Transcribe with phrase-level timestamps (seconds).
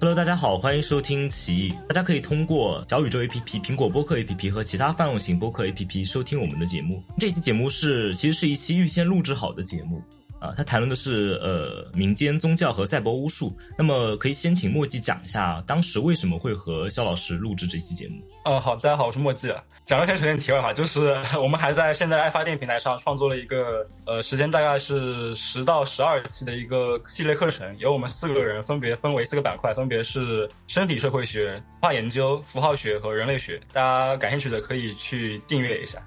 [0.00, 1.74] Hello，大家好，欢迎收听奇异。
[1.88, 7.02] 大家可以通过小宇宙 APP、苹果播客 APP 和其他泛用型播客 APP 收听我们的节目。
[7.18, 10.00] 这期节目是其实是一期预先录制好的节目
[10.40, 13.56] 啊，他谈论的是呃民间宗教和赛博巫术。
[13.76, 18.22] 那么可以先请墨迹讲一下当时为什么会和肖老师录制这期节目。
[18.44, 19.52] 嗯，好，大家好，我是墨迹。
[19.84, 33.58] 讲个先首先题外话，就是我们还在现在爱发电平台上创作了一个呃，时间大概是十到十二期的一个系列课程，由我们四个人分别分为四个板块，分别是身体社会学、文化研究、符号学和人类学。
[33.72, 35.98] 大家感兴趣的可以去订阅一下。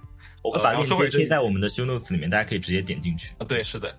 [0.43, 3.33] 我会把链接贴在我们的 show notes 里面，大家可以直接点进去。
[3.39, 3.95] 啊，对，是的。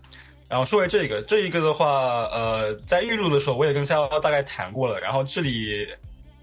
[0.53, 5.89] 然后说回这个，这一个的话，呃，在预录的时候我也跟肖大概谈过了，然后这里。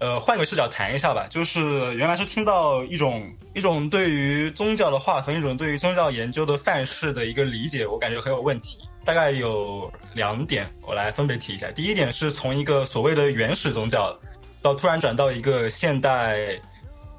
[0.00, 8.78] 呃，换个视角谈一下吧，就是原来是听到一种一种对于宗教的划分，一种对于宗教研究的范式的一个理解，我感觉很有问题。
[9.04, 11.70] 大概有两点，我来分别提一下。
[11.72, 14.18] 第一点是从一个所谓的原始宗教，
[14.62, 16.58] 到突然转到一个现代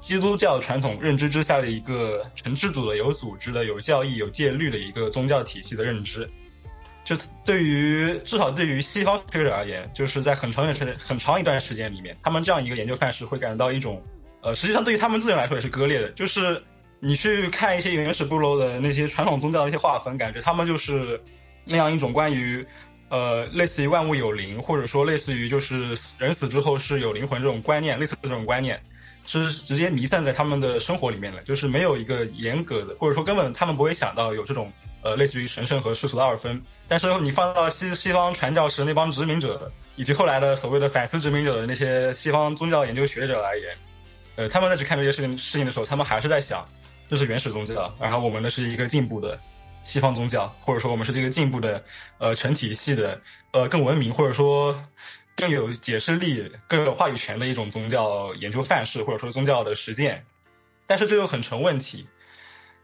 [0.00, 6.28] 基督教传统认知之下的一个成制组的、有组织的、有教义、有戒律的一个宗教体系的认知。
[7.04, 14.00] 就对于至少对于西方学者而言，就是在很长一段时很长一段时间里面，他们这样一个研究范式会感觉到一种，
[14.40, 16.08] 呃，实际上对于他们自己来说也是割裂的。
[16.12, 16.62] 就是
[17.00, 21.20] 你去看一些原始部落的那些传统宗教的一些划分，感觉他们就是
[21.64, 22.64] 那样一种关于，
[23.08, 28.80] 呃，类似于万物有灵，或者说类似于就是人死之后是有灵魂这种观念，类似的这种观念，
[29.26, 34.72] 是直接弥散在他们的生活里面的，就是没有一个严格的，或者说根本他们不会想到有这种。
[35.02, 43.76] 呃，类似于神圣和世俗的二分，但是你放到西西方传教士那帮殖民者，以及后来的所谓的反思殖民者的那些西方宗教研究学者而言，
[44.36, 46.64] 呃，他们在去看这些事情事情的时候，他们还是在想，
[47.10, 49.38] 这是原始宗教，然后我们呢是一个进步的
[49.82, 51.82] 西方宗教，或者说我们是这个进步的
[52.18, 54.80] 呃成体系的呃更文明或者说
[55.34, 60.24] 更有解释力、更有话语权的一种宗教研究范式或者说宗教的实践，
[60.86, 62.06] 但是这又很成问题。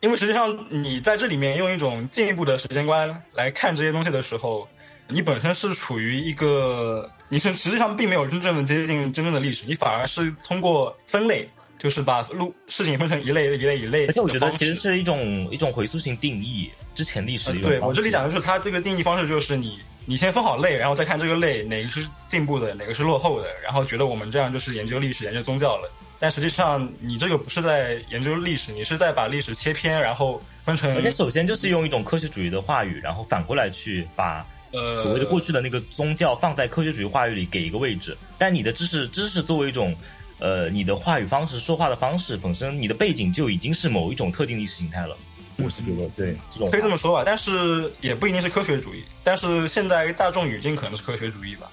[0.00, 4.68] 因为实际上，你在这里面用一种进一步的时间观来看这些东西的时候，
[5.08, 11.48] 你本身是处于一个，你是实际上并没有真正的接近真正的历史，你反而是通过分类，
[11.78, 14.06] 就是把路事情分成一类一类一类。
[14.06, 17.52] 而且我觉得其实是一种一种回溯性定义之前历史。
[17.54, 25.90] 对我这里讲的是它这个定义方式，就是你你先分好类，然后再看这个类哪个是进步的，哪个是落后的，然后觉得我们这样就是研究历史、研究宗教了。
[26.20, 30.92] 但实际上，你这个不是在研究历史，你是在把历史切片，然后分成。
[30.96, 38.18] 而且首先就是用一种科学主义的话语，然后反过来去把呃所谓的过去的那个宗教放在科学主义话语里给一个位置。
[38.36, 39.94] 但你的知识知识作为一种
[40.40, 45.16] 呃你的话语方式说话的方式本身，你的背景就已经是某一种特定历史形态了。
[45.56, 49.04] 我是觉得对，这种可以这么说吧，但是也不一定是科学主义。
[49.22, 51.70] 但是现在大众语境可能是科学主义吧。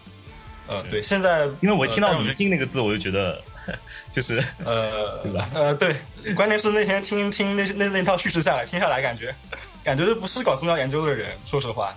[0.68, 3.42] 呃，对，现在因为我听到迷信那个字，我就觉得。
[4.12, 5.50] 就是呃， 对吧？
[5.54, 5.96] 呃，对，
[6.34, 9.34] 关键是那天听听那那那套叙事下来，听下来感觉，
[9.84, 11.96] 感觉这不是搞宗教研究的人，说实话，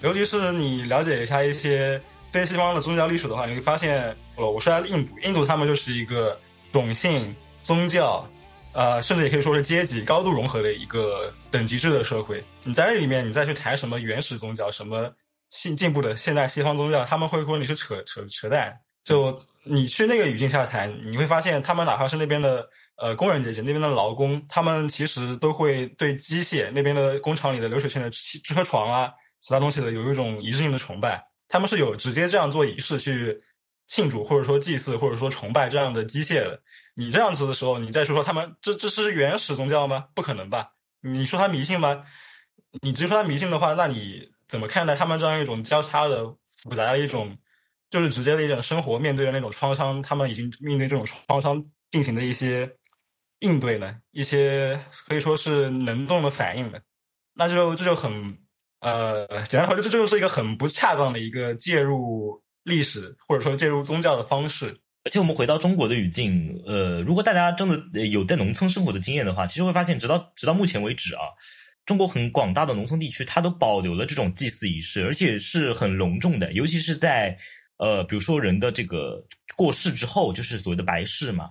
[0.00, 6.38] 尤其是你了解一下一些非西方的宗教历史的话，你会发现，哦，我说来印度，印度他们就是一个
[6.72, 8.26] 种姓、宗教，
[8.72, 12.42] 呃，甚至也可以说是阶级高度融合的一个等级制的社会。
[12.62, 15.12] 你在这里面，你再去谈什么原始宗教、什么
[15.50, 19.38] 新进步的现代西方宗教，他们会说你是扯扯扯淡，就。
[19.64, 22.66] 你去那个语境下谈，你会发现他们哪怕是那边的
[22.96, 31.22] 呃工人阶级，那边的劳工，他们其实都会对机械那边的工厂里的流水线的车床啊，其他东西的有一种仪式性的崇拜。
[31.46, 33.38] 他们是有直接这样做仪式去
[33.86, 36.58] 庆祝或者说祭祀或者说崇拜这样的机械的。
[36.94, 40.06] 你这样子的时候，你再说说他们这这是原始宗教吗？
[40.14, 40.70] 不可能吧？
[41.02, 42.04] 你说他迷信吗？
[42.80, 46.24] 你直接说他迷信的话，那你怎么看待他们这样一种交叉的
[46.62, 47.36] 复杂的一种？
[47.90, 52.70] 就是直接的一种生活面对的那种创伤，他们已经面对这种创伤进行的一些
[53.40, 56.80] 应对了，一些可以说是能动的反应了，
[57.34, 58.38] 那就这就很
[58.80, 64.78] 呃，简单说，这这就是一个很不恰当的一个介入历史或者说介入宗教的方式。
[65.02, 71.22] 而且我们回到中国的语境，呃，如果大家真的有在农村生活的经验的话，其实会发现，直到直到目前为止啊，
[71.84, 77.36] 中国很广大的农村地区，它都保留了这种祭祀仪式，而且是很隆重的，尤其是在。
[77.80, 79.24] 呃，比如说人的这个
[79.56, 81.50] 过世之后，就是所谓的白事嘛。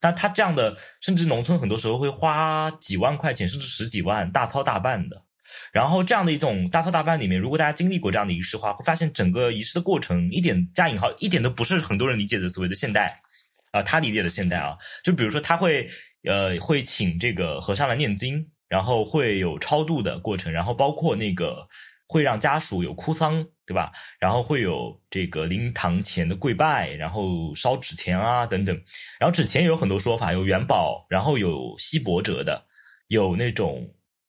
[0.00, 5.22] 那他这样的，甚至农村很多时候会花几万块钱，甚至十几万，大操大办的。
[5.72, 13.20] 然后这样的一种大操大办里面，如果大家经历过这样的仪式的话，会发现整个仪式的过程一点加引号一点都不是很多人理解的所谓的现代
[13.72, 15.88] 啊，他理解的现代啊，就比如说他会
[16.24, 21.66] 呃会请这个和尚来念经，然后会有超度的过程，然后包括那个
[22.08, 23.46] 会让家属有哭丧。
[23.66, 23.90] 对吧？
[24.18, 28.74] 然后会有这个灵堂前的跪拜，然后烧纸钱啊等等。
[29.18, 32.64] 然后纸钱也有很多说法，有元宝，然后有锡箔折的，
[33.08, 33.86] 有那种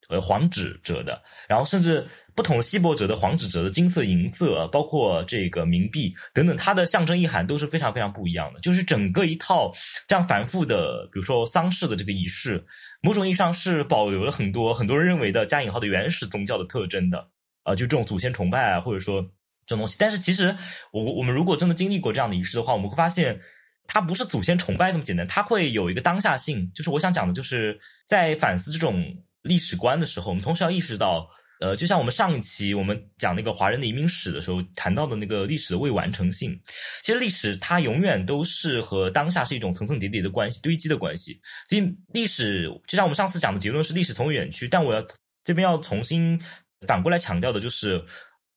[0.08, 2.06] 呃黄纸折的，然后甚至。
[2.38, 8.60] 不同锡箔折的、黄纸折的、金色、银色，包括这个冥币等等，它的象征意涵都是非常非常不一样的。
[8.60, 9.72] 就是整个一套
[10.06, 12.64] 这样繁复的，比如说丧事的这个仪式，
[13.02, 17.28] 某种意义上是保留了很多很多人认为的加引号的原始宗教的特征的。
[17.68, 19.20] 啊，就这种祖先崇拜啊，或者说
[19.66, 19.96] 这种东西。
[19.98, 20.56] 但是其实，
[20.92, 23.40] 我我们如果真的经历过这样的仪式的话，我们会发现，
[23.86, 26.70] 它不是祖先崇拜这么简单，它会有一个当下性。
[26.74, 29.04] 就是我想讲的，就是在反思这种
[29.42, 31.28] 历史观的时候，我们同时要意识到。
[31.60, 36.56] 呃，就像我们上一期我们讲那个华人的移民史的时候谈到的那个历史的未完成性，
[37.02, 41.40] 其实历史它永远都是和当下是一种层层叠叠的关系，堆积的关系。
[41.68, 41.82] 所以
[42.14, 45.04] 历史就像我们上次讲的结论是历史从远去，但我要
[45.44, 46.40] 这边要重新
[46.86, 48.04] 反过来强调的就是，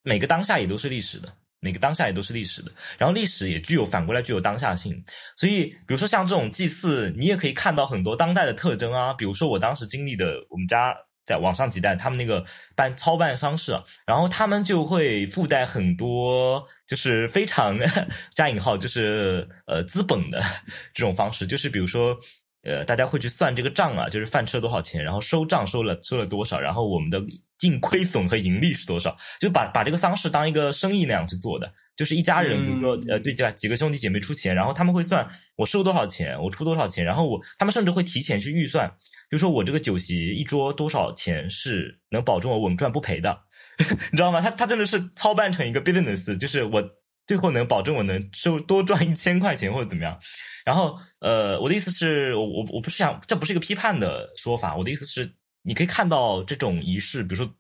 [0.03, 2.71] 每个当下也都是历史的，每个当下也都是历史的。
[2.97, 5.03] 然后历史也具有反过来具有当下性。
[5.35, 10.95] 所以比如说像这种祭祀，你也可以看到很多当代的特征啊，比如说我当时经历的我们家。
[11.23, 12.44] 在网上几代，他们那个
[12.75, 17.77] 办操办丧事，然后他们就会附带很多，就是非常
[18.33, 20.41] 加引号，就是呃资本的
[20.95, 22.17] 这种方式，就是比如说。
[22.63, 27.19] 呃，大家会去算这个账啊，就是饭吃了多少钱，然后收账收了收了多少，然后我们的
[27.57, 38.91] 净亏损和盈利是多少，就把把这个丧事当一个生意那样去做的，就是一家人，比如说呃对家几个兄弟姐妹出钱，然后他们会算我收多少钱，我出多少钱，然后我他们甚至会提前去预算，
[39.31, 43.41] 就说我这个酒席一桌多少钱是能保证我稳赚不赔的，
[44.11, 44.39] 你知道吗？
[44.39, 47.00] 他他真的是操办成一个 business，就是我。
[47.27, 50.19] 最后能保证我能收多赚一千块钱或者怎么样，
[50.65, 57.53] 然后呃，我的意思是我我我不是想这不是一个批判的说法，我的意思是你可以看到这种仪式，比如说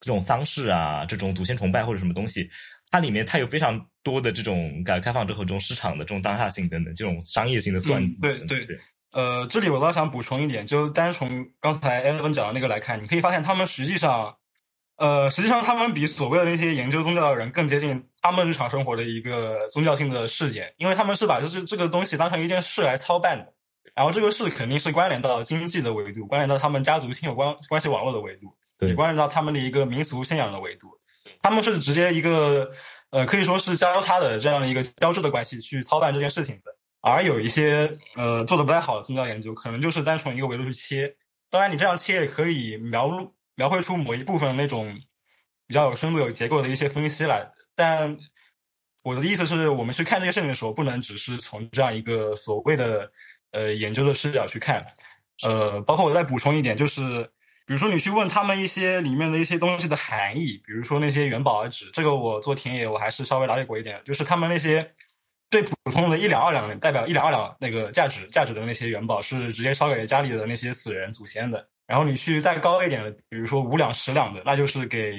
[0.00, 2.48] 这种丧事啊，这种祖先崇拜或者什么东西，
[2.90, 8.20] 它里面它有非常多的这种改革开放之后这种市场的这种当下性等等这种商业性的算计。
[8.22, 8.78] 对对对，
[9.12, 11.28] 呃，这里我倒想补充一点，就单从
[11.60, 14.36] 刚才艾文讲的那个来看，你可以发现他们实际上。
[15.02, 23.52] 呃，实际上他们比所谓的那些研究宗教的人更接近他们日常生活的一个宗教性的事件，因为他们是把就是这个东西当成一件事来操办的，
[23.96, 30.88] 然后这个事肯定是关联到经济的维度，关联到他们家族亲友关关系网络的维度，也关联到他们的一个民俗信仰的维度，
[31.42, 32.70] 他们是直接一个
[33.10, 41.12] 呃可以说是交叉的这样的一个交织的关系去操办这件事情的，而有一些呃做的不太好的宗教研究，可能就是单从一个维度去切，
[41.50, 43.34] 当然你这样切也可以描录。
[43.54, 44.98] 描绘出某一部分那种
[45.66, 48.16] 比较有深度、有结构的一些分析来，但
[49.02, 53.10] 我的意思是我们去看这些事情的时候，不能只是从这样一个所谓的
[53.50, 54.84] 呃研究的视角去看。
[55.44, 57.24] 呃，包括我再补充一点，就是
[57.66, 64.88] 比如说你去问他们一些里面的一些东西的含义，比如说那些元宝而纸，这个我做田野我还是稍微了解过一点，就是他们那些
[65.50, 71.68] 最普通的一两二两代表一两二两那个价值价值的那些元宝，是直接烧给家里的那些死人祖先的。
[71.92, 75.14] 然后你去再高一点的，比如说五两、十两的，那就是给，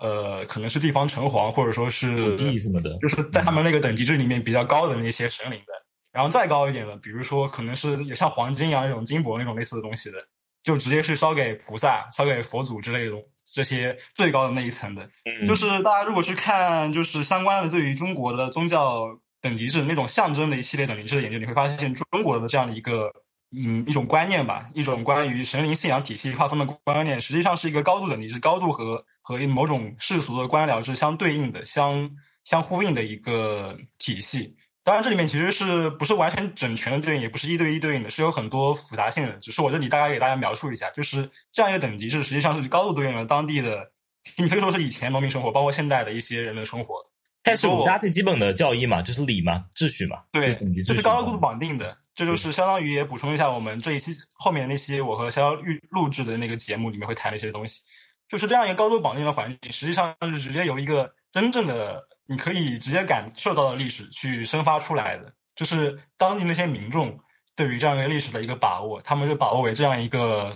[0.00, 5.72] 呃，可能是地方城隍或者说是地什么的，就是在他们那个等级制里面比较高的那些神灵的。
[6.10, 10.18] 然后再高一点的，比如说可能是也像黄金一样那种金箔那种类似的东西的，
[10.64, 13.16] 就直接是烧给菩萨、烧给佛祖之类的
[13.54, 15.08] 这些最高的那一层的。
[15.46, 19.04] 就是大家如果去看，就是相关的对于中国的宗教
[19.40, 23.12] 等级制那种象征的一系列等级制的研究，你会发现中国的这样的一个。
[23.52, 32.08] 嗯，一种观念吧，一种关于神灵信仰体系划分的观念，实际上是一个高度等级是高度和和某种世俗的官僚是相对应的、相
[32.44, 34.56] 相呼应的一个体系。
[34.84, 39.32] 当然，这里面其实是不是完全整全的对应，也不是一对一对应的，是有很多复杂性的。
[39.34, 43.90] 只是我这里大概给大家描述一下，就是这样一个等级制，实际上是高度对应了当地的，
[44.38, 46.94] 你可以说是以前农民生活，包括现代的一些人的生活。
[47.42, 51.96] 但是儒家最基本的教义嘛，就是礼嘛，秩序嘛，对，这是高度绑定的。
[52.20, 57.80] 这就是相当于也补充一下我们这一期后面那期我和肖预录制的那个节目里面会谈的一些东西，
[58.28, 67.18] 就是这样一个高度绑定的环境，实际上是直接由一个真正的你可以直接感受到的历史去生发出来的，就是当地那些民众
[67.56, 70.54] 对于这样一个历史的一个把握，他们就把握为这样一个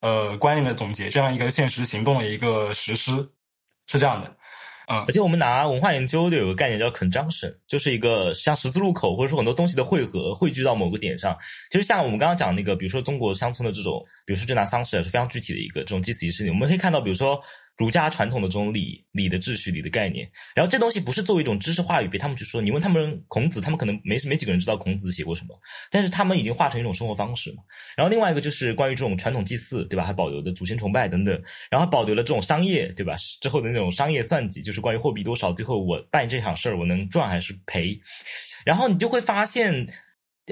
[0.00, 3.16] 呃观念的总结，这样一个现实行动的一个实施，
[3.86, 4.34] 是这样的。
[5.06, 11.36] 而且我们拿文化研究的有个概念叫 conjunction，就是一个像十字路口，或者说很多东西的汇合，汇聚到某个点上。
[11.70, 16.48] 其实像我们刚刚讲那个，比如说中国乡村的这种，比如说就拿丧事是非常具体的一个这种祭祀仪式。
[16.48, 17.40] 我们可以看到，比如说
[17.76, 20.30] 儒家传统的这种礼礼的秩序、礼的概念。
[20.54, 22.60] 然后这东西不是作为一种知识话语被他们去说。
[22.60, 25.58] 你问他们孔子，他们可能没没几个人知道孔子写过什么，
[25.90, 27.62] 但是他们已经化成一种生活方式嘛。
[27.96, 30.04] 然后另外一个就是关于这种传统祭祀，对吧？
[30.04, 33.16] 还保留的祖先崇拜等等，然后保留了这种商业，对吧？
[33.40, 38.00] 之后的那种商业算计，就是关于货币多少，最后我办这场事儿，我能赚还是赔？
[38.64, 39.86] 然后你就会发现。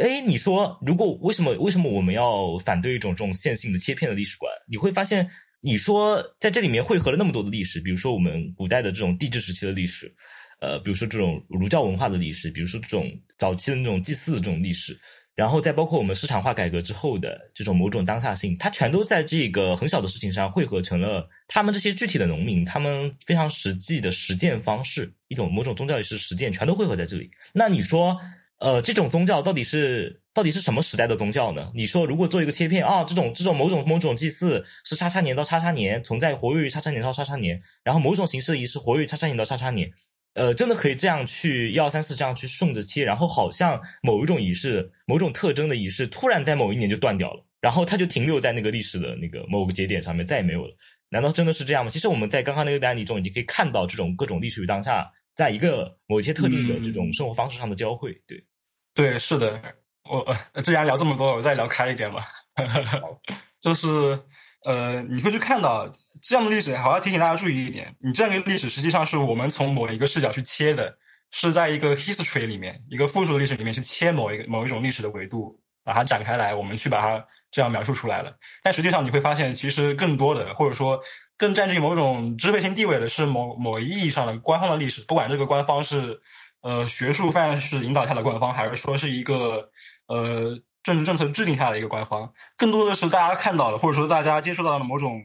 [0.00, 4.50] 哎，你说，如果为什么为什么我们要反对一种这种线性的切片的历史观？
[4.68, 5.28] 你会发现，
[5.60, 10.12] 你说在这里面汇合了那么多的历史，比如说我们古代的这种帝制时期的历史，
[10.60, 14.98] 呃，比如说这种儒教文化的历史，比如说这种早期的那种祭祀的这种历史，
[15.34, 27.30] 然后再包括我们市场化改革之后的这种某种当下性，它全都在这个很小的事情上汇合成了他们这些具体的农民，他们非常实际的实践方式，一种某种宗教仪式实践，全都汇合在这里。
[27.52, 28.16] 那你说？
[28.60, 31.72] 呃，这种宗教到底是到底是什么时代的宗教呢？
[31.75, 39.90] 你说如果做一个切片啊，这种这种某种某种祭祀是叉叉年到叉叉年存在活跃于叉叉年到叉叉年，然后某种形式的仪式活跃于叉叉年到叉叉年，
[40.34, 50.76] 呃，真的可以这样去一二三四这样去顺着切，然后好像某一种仪式、某种特征的仪式突然在某一年就断掉了，然后它就停留在那个历史的那个某个节点上面，再也没有了。
[51.08, 51.90] 难道真的是这样吗？
[51.90, 58.44] 其实我们在刚刚那个案例中已经可以看到这种各种历史与当下在一个某一些特定的这种生活方式上的交汇，对。
[58.92, 59.60] 对，是的，
[60.09, 62.25] 我既然聊这么多，我再聊开一点吧。
[63.61, 64.19] 就是
[64.64, 65.90] 呃，你会去看到
[66.21, 70.97] 这样的历史，好要提醒大家注意一点，你这样的历史实际上是我们从某一个视角去切的，
[71.30, 78.35] 是在一个 history 里面，一个复数的历史里面去切某一个某一种历史的维度，把它展开来，我们去把它这样描述出来了。
[78.62, 81.00] 但实际上你会发现，其实更多的或者说
[81.37, 86.21] 更占据某种支配性地位的是某某一意义上的官方的历史，不管这个官方是。
[86.62, 89.70] 呃，学术范式引导下的官方，还是说是一个
[90.06, 95.22] 呃政治政策制定下的一个官方，更多的是大家看到的，或者说大家接触到的某种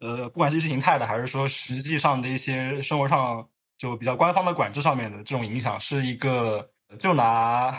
[0.00, 3.48] 呃，不管是意识形态的，还是说实际上的一些生活上
[3.78, 6.70] 就比较官方的管制上面的这种影响，是一个
[7.00, 7.70] 就拿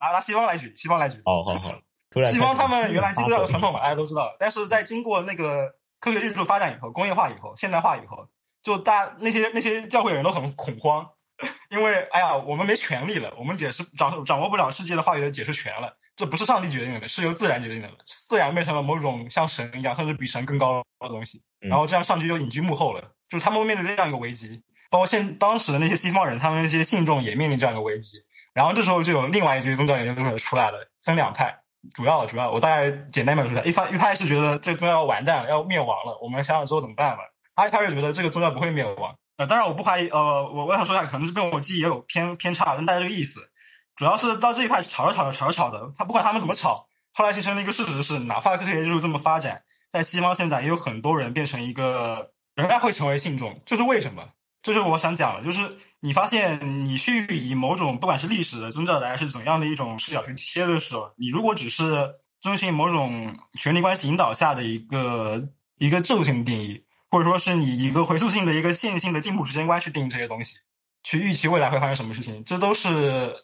[0.00, 1.70] 拿拿西方来举，西方来举，好好好，
[2.10, 8.28] 突然西方他们原来基督教的传统嘛，大家都知道，但是在经过那个科学技术发展以后，工业化以后，现代化以后，
[8.62, 11.08] 就大那些那些教会人都很恐慌。
[11.70, 15.96] 因为，哎呀，我们没权利了，我们解释掌掌握不了世界的话语的解释权了。
[16.16, 17.90] 这不是上帝决定的，是由自然决定的。
[18.06, 21.42] 自然变成了某种像神一样，甚至比神更高的东西。
[21.60, 23.12] 然后这样上去就隐居幕后了。
[23.28, 28.18] 就是他们面对这样一个危机，包括现当时的那些西方人，他们那些信众也面临这样一个危机。
[28.54, 31.54] 然后这时候就有另外一堆宗教研究者出来了，分两派。
[31.94, 37.22] 主要主要，我大概简单描述一下：一派一派是觉得这个宗教要完蛋了，要灭亡了，我们想想之后怎么办吧。
[37.54, 39.14] 他一派是觉得这个宗教不会灭亡。
[39.36, 40.18] 呃，当然我不怀疑，呃，
[40.50, 43.50] 我我想说一下，可能是跟我记忆也有偏偏差，但大家这个意思，
[43.94, 54.22] 主要是到这一块吵着吵着吵着吵着，他不管他们怎么吵，后来形成了一个事实是，哪怕科学技术这么发展，在西方现在也有很多人变成一个仍然会成为信众，这是为什么？
[54.62, 65.46] 这就是我想讲的，就是你发现你去以某种不管是历史的宗教的还是怎样的一种视角去切的时候，你如果只是遵循某种权力关系引导下的一个
[65.78, 66.82] 一个制度性的定义。
[67.10, 70.58] 或者说是你一个回溯性的一个线性的进步时间观去定义这些东西，
[71.02, 73.34] 去预期未来会发生什么事情，这都是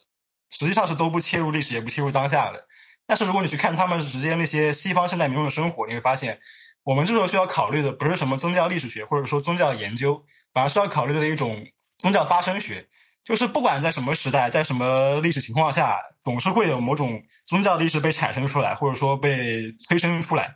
[0.51, 2.67] 实际上是都不切入历史也不切入当下的。
[3.05, 6.39] 但是如果你去看他们之间那些西方现代民众的生活，你会发现，
[6.83, 11.65] 我们这时候需要考虑的不是什么宗教历史学或者说宗教研究，反而是要考虑的一种
[11.99, 12.87] 宗教发生学，
[13.25, 20.55] 就是不管在什么时代，在什么历史情况下，总是会有某种宗教历史被产生出来，或者说被催生出来。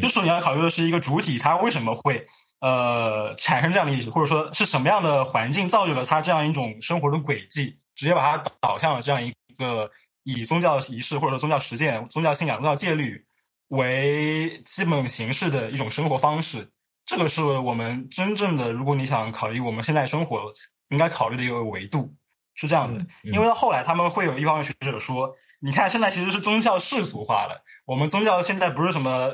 [0.00, 2.26] 就是你要考虑的是一个主体，它为什么会。
[2.62, 9.90] 呃，产生这样的意识，或者说是什么样的环境造就了他这样一种生活的轨迹，直接把它导向了这样一个
[10.22, 13.26] 以宗教仪式或者说宗教实践、宗教信仰、宗教戒律
[13.68, 16.70] 为基本形式的一种生活方式。
[17.04, 20.50] 这个是我们真正的，如果你想考虑我们现在生活
[20.90, 22.14] 应该考虑的一个维度，
[22.54, 23.04] 是这样的。
[23.24, 25.34] 因为到后来他们会有一方面学者说。
[25.64, 27.64] 你看，现在其实是宗教世俗化了。
[27.84, 29.30] 我们宗教现在不是什么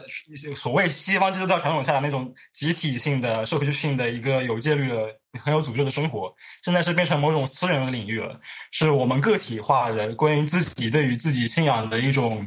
[0.55, 5.09] 所谓西方基督教传统下的那种集体性的、社会性的一个有戒律的、
[5.41, 6.31] 很有组织的生活，
[6.63, 8.39] 现在是变成某种私人的领域了。
[8.73, 12.47] 是我们个体化的关于自己对于自己信仰的一种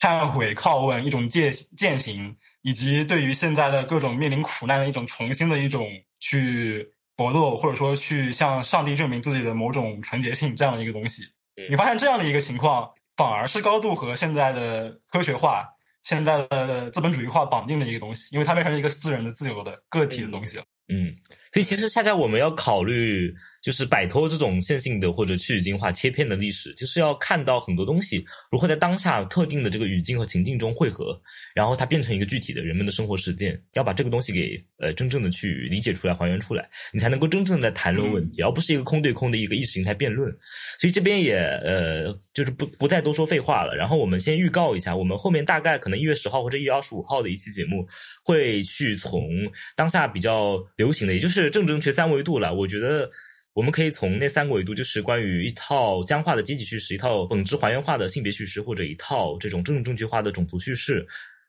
[0.00, 5.88] 忏悔、拷问、一种践践行，以及对于现在的各种面临苦难的一种重新的一种
[6.20, 11.24] 去搏斗，或者说去向上帝证明自己的某种纯洁性这样的一个东西。
[11.68, 12.88] 你发现这样的一个情况。
[13.16, 15.66] 反而是高度和现在的科学化、
[16.02, 20.64] 现在的资本主义化绑定的一个东西，因为它变成一个私人的、自由的个体的东西了。
[20.88, 21.12] 嗯，
[21.56, 28.22] 所以其实恰恰我们要考虑，就是摆脱这种线性的或者去语境化切片的历史，就是要看到很多东西
[28.52, 31.18] 如何在当下特定的这个语境和情境中汇合，
[31.54, 40.30] 然后它变成一个具体的人们的生活实践，要把这个东西给呃真正的去理解出来、还原出来，你才能够真正的谈论问题，而不是一个空对空的一个意识形态辩论。
[40.78, 47.88] 所以这边也呃就是不不再多说废话了，然后我们先预告一下，我们后面大概可能一月十号或者一月二十五号的一期节目
[48.22, 49.26] 会去从
[49.74, 53.10] 当下比较流行的，也就是正正确三维度了，我觉得。
[53.56, 61.06] 我们可以从那三个维度，就是关于一套僵化的阶级叙事，一套本质还原化的性别叙事，或者一套这种政治正确化的种族叙事，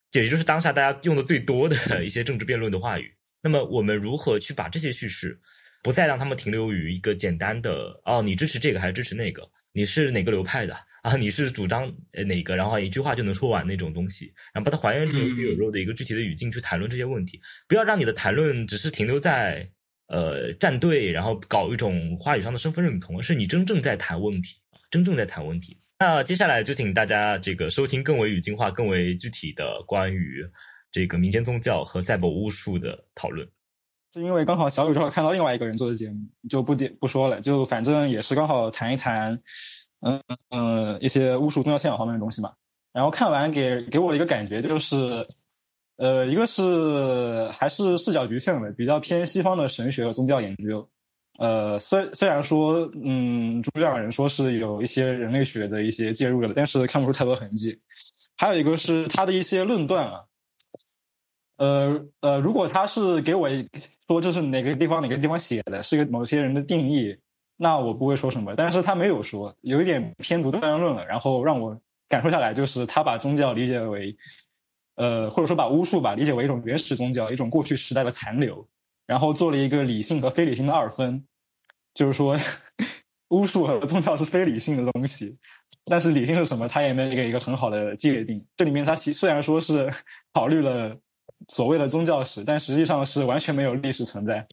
[0.10, 1.76] 简直就是当下大家用的最多的
[2.06, 3.14] 一些政治辩论的话语。
[3.44, 5.38] 那么，我们如何去把这些叙事，
[5.84, 9.44] 不再让他们停留于一个简单的哦，你支持这个还是支持那个？
[9.74, 10.74] 你是哪个流派的
[11.04, 11.18] 啊？
[11.18, 12.56] 你是主张呃哪个？
[12.56, 17.38] 然后一句话就能说完那种东西，然后把它还原成有血有肉的一个具体的语境去谈论这些问题，
[17.68, 19.70] 不要让你的谈论只是停留在。
[20.08, 24.56] 呃，站队，然后搞一种话语上的身份认同，而是你真正在谈问题
[24.90, 25.78] 真正在谈问题。
[26.00, 30.46] 那接下来就请大家这个收听更为语境化、更为具体的关于
[30.92, 33.46] 这个民间宗教和赛博巫术的讨论。
[34.14, 39.38] 是因为刚好小宇宙看到另外一个人做的节目，就不点不说了，就反正也是刚好谈一谈，
[40.00, 42.54] 嗯嗯，一些巫术、宗教信仰方面的东西嘛。
[42.94, 45.28] 然后看完给给我的一个感觉就是。
[45.98, 50.88] 呃，一个是还是视角局限的，比较偏西方的神学和宗教研究。
[51.40, 57.80] 呃，虽虽然说，嗯，主讲人说是有一些人类学的一些介入的，但是看不出太多痕迹。
[58.38, 60.22] 还有一个是他的一些论断啊，
[61.58, 63.50] 呃呃，如果他是给我
[64.08, 67.18] 说这是哪个地方哪个地方写的，是一个某些人的定义，
[67.56, 68.54] 那我不会说什么。
[68.56, 74.16] 但是他没有说，有一点偏独断论了，然后让我感受下来，就是他把宗教理解为。
[74.98, 78.68] 呃，或者说把巫术吧理解为一种原始宗教，一种过去时代的残留，
[79.06, 81.24] 然后做了一个理性和非理性的二分，
[81.94, 82.36] 就是说
[83.30, 85.36] 巫术和宗教是非理性的东西，
[85.86, 88.44] 但是理性是什么，他也没有一个一个很好的界定。
[88.56, 89.88] 这里面他其虽然说是
[90.34, 90.98] 考虑了
[91.48, 94.48] 所谓的宗教史，但实际上是完全没有历史存在。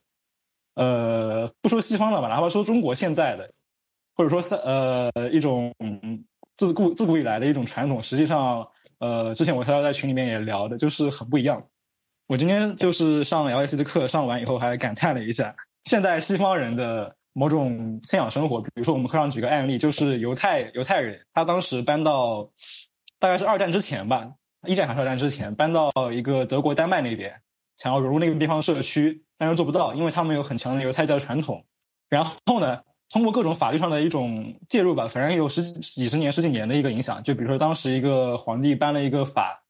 [0.74, 3.50] 呃，不说西方了吧，哪怕说中国现在的，
[4.14, 5.74] 或者说是呃一种
[6.58, 8.68] 自古自古以来的一种传统，实际上。
[9.04, 11.62] 呃，之前我和他在群里面也聊的，就是很不一样。
[12.26, 22.48] 我今天就是上 L S C 的课，上完以后还感叹了一下，现在西方人的某种信仰生活，比如说我们课上举个案例，就是犹太犹太人，他当时搬到
[23.18, 24.32] 大概是二战之前吧，
[24.66, 27.42] 一战还是二战之前，搬到一个德国丹麦那边，
[27.76, 31.62] 想要融入那个地方社区，但是做不到，因为他们有很强的犹太教传统。
[32.08, 32.80] 然后呢？
[33.10, 37.22] 通过各种法律上的一种介入吧，反正有十几十年、十几年的一个影响。
[37.22, 39.62] 就比如说，当时一个皇帝颁了一个法，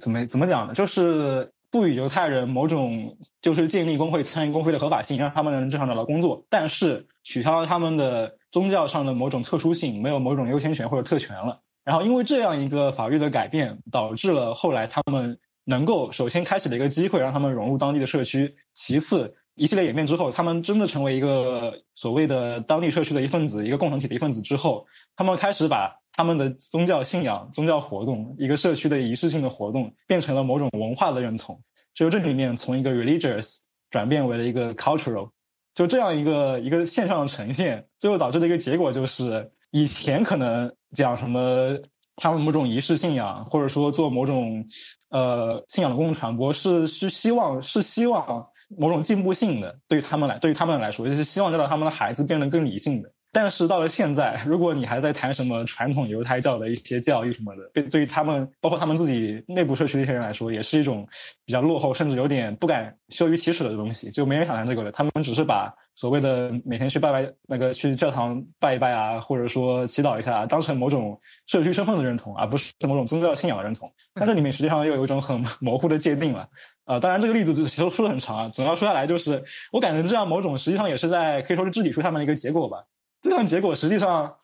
[0.00, 0.74] 怎么怎么讲呢？
[0.74, 11.60] 就是不与犹太人某种就是建立工会、参与工会的合法性，让他们能正常找到工作，但是取消了他们的宗教上的某种特殊性，没有某种优先权或者特权了。
[11.84, 19.36] 然后因为这样一个法律的改变，导致了后来他们能够首先开启了一个机会，让他们融入当地的社区，其次。
[19.60, 31.60] 一系列演变之后，他们真的成为一个所谓的当地社区的一份子，一个共同体的一份子之后，他们开始把他们的宗教信仰、宗教活动、一个社区的仪式性的活动，变成了某种文化的认同。
[31.92, 33.58] 就这里面从一个 religious
[33.90, 35.28] 转变为了一个 cultural，
[35.74, 41.76] 就这样一个一个现象的呈现，最后导致的一个结果就是，以前可能讲什么
[42.16, 44.64] 他们某种仪式信仰，或者说做某种
[45.10, 48.48] 呃信仰的公共传播，是是希望是希望。
[48.78, 53.12] 某种进步性的，对于他们来，对于他们来说，就是希望让他们的孩子变得更理性的。
[53.32, 61.06] 但是到了现在，如果你还在谈什么传统犹太教的一些教育什么的，对对于他们，包括他们自己内部社区的一些人来说，也是一种
[61.44, 64.10] 比较落后，甚至有点不敢羞于启齿的东西。
[64.10, 73.92] 就没人想谈这个了，他们只是把所谓的每天去拜拜那个去教堂拜一拜啊，或者说祈祷一下，当成某种社区身份的认同，而不是某种宗教信仰的认同。
[74.14, 76.48] 但这里面实际上又有一种很 模糊的界定了。
[76.86, 82.82] 呃，当然这个例子其实说的很长啊，总要说下来就是，我感觉这样某种实际上也是在可以说是治理出他们的一个结果吧。
[83.20, 84.34] 这样结果实际上，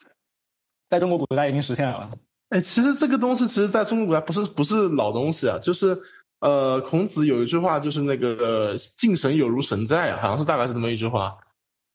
[0.91, 2.11] 在中国古代已经实现了。
[2.51, 5.99] 哎，其实这个东西，其实在中国古代不是不是老东西啊，就是
[6.41, 11.37] 呃，孔子有一句话，就是那个“敬神有如神在啊”，好像是大概是这么一句话。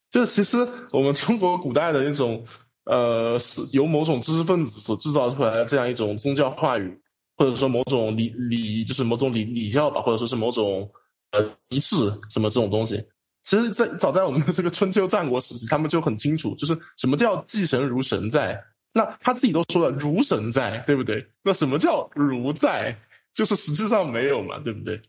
[0.09, 2.43] 就是其实我们中国古代的那种
[2.83, 6.99] 呃，是由某种知识分子所制造出来的这样一种宗教话语，
[7.37, 10.91] 或者说某种礼礼，就是某种礼礼教吧，或者说是某种
[11.31, 11.95] 呃仪式
[12.29, 13.01] 什么这种东西。
[13.43, 18.63] 其实，在早在我们的这个春秋战国时期，他们就很清楚，就是什么叫祭神如神在。
[18.93, 21.25] 那他自己都说了如神在，对不对？
[21.43, 22.95] 那什么叫如在？
[23.33, 25.01] 就是实质上没有嘛，对不对？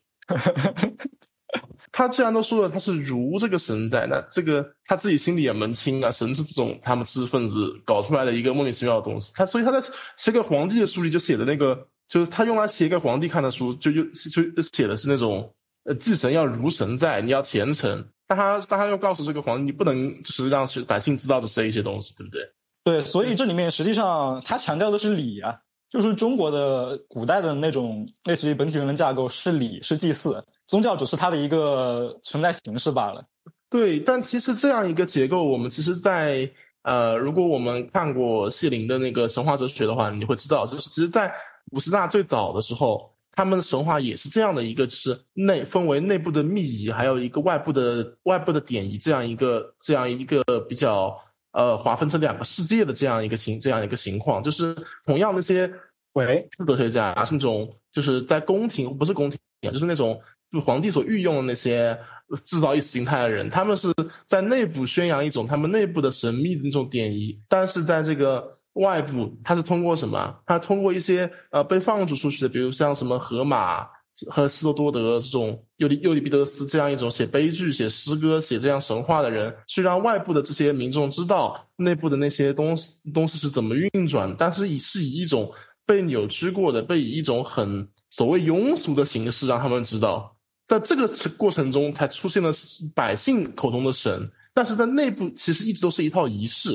[1.91, 9.33] 他既然都说了他是如这个神在，那这个他自己心里也门清啊，神是这种他们知识分子搞出来的一个莫名其妙的东西。
[9.35, 15.53] 他所以他在写给皇帝的书里就写的那个，就是他用来写给皇帝看的书，就就就写的是那种
[15.85, 18.03] 呃祭神要如神在，你要虔诚。
[18.33, 22.41] 但他但他又告诉这个皇帝，你不能就是让百姓知道这些一些东西，对不对？
[22.85, 25.61] 对，所以这里面实际上他强调的是礼啊。
[25.91, 33.23] 就是中国的古代的那种类似于本体人的架构是礼是祭祀，宗教只是它的一个存在形式罢了。
[33.69, 41.31] 对，但其实这样一个结构，我们其实，在呃，如果我们看过谢林的那个神话哲学的话，你会知道，就是其实，在
[41.71, 51.13] 古希腊最早的时候，他们的神话也是这样的一个，就是内分为内部的密仪，还有一个外部的外部的典仪，这样一个这样一个比较。
[51.55, 55.71] 呃，划分成两个世界的这样一个情，这样一个情况，就是同样那些
[56.15, 59.39] 喂哲学家是那种，就是在宫廷不是宫廷，
[59.71, 60.19] 就是那种
[60.51, 61.95] 就皇帝所御用的那些
[62.43, 63.93] 制造意识形态的人，他们是
[64.27, 70.35] 在内部宣扬一种他们内部的神秘的那种典仪，但是在这个外部，他是通过什么？
[70.47, 73.87] 他通过一些呃被放逐出去的，比如像什么荷马。
[74.29, 85.51] 和斯多多德这种尤里尤里庇得斯这样一种写悲剧、写诗歌、写这样神话的人，去让外部的这些民众知道内部的那些东西东西是怎么运转，但是以是以一种
[85.87, 91.09] 被扭曲过的、被以一种很所谓庸俗的形式让他们知道，在这个
[91.39, 92.53] 过程中才出现了
[92.95, 96.71] 百姓口中的神，但是在内部其实一直都是一套仪式。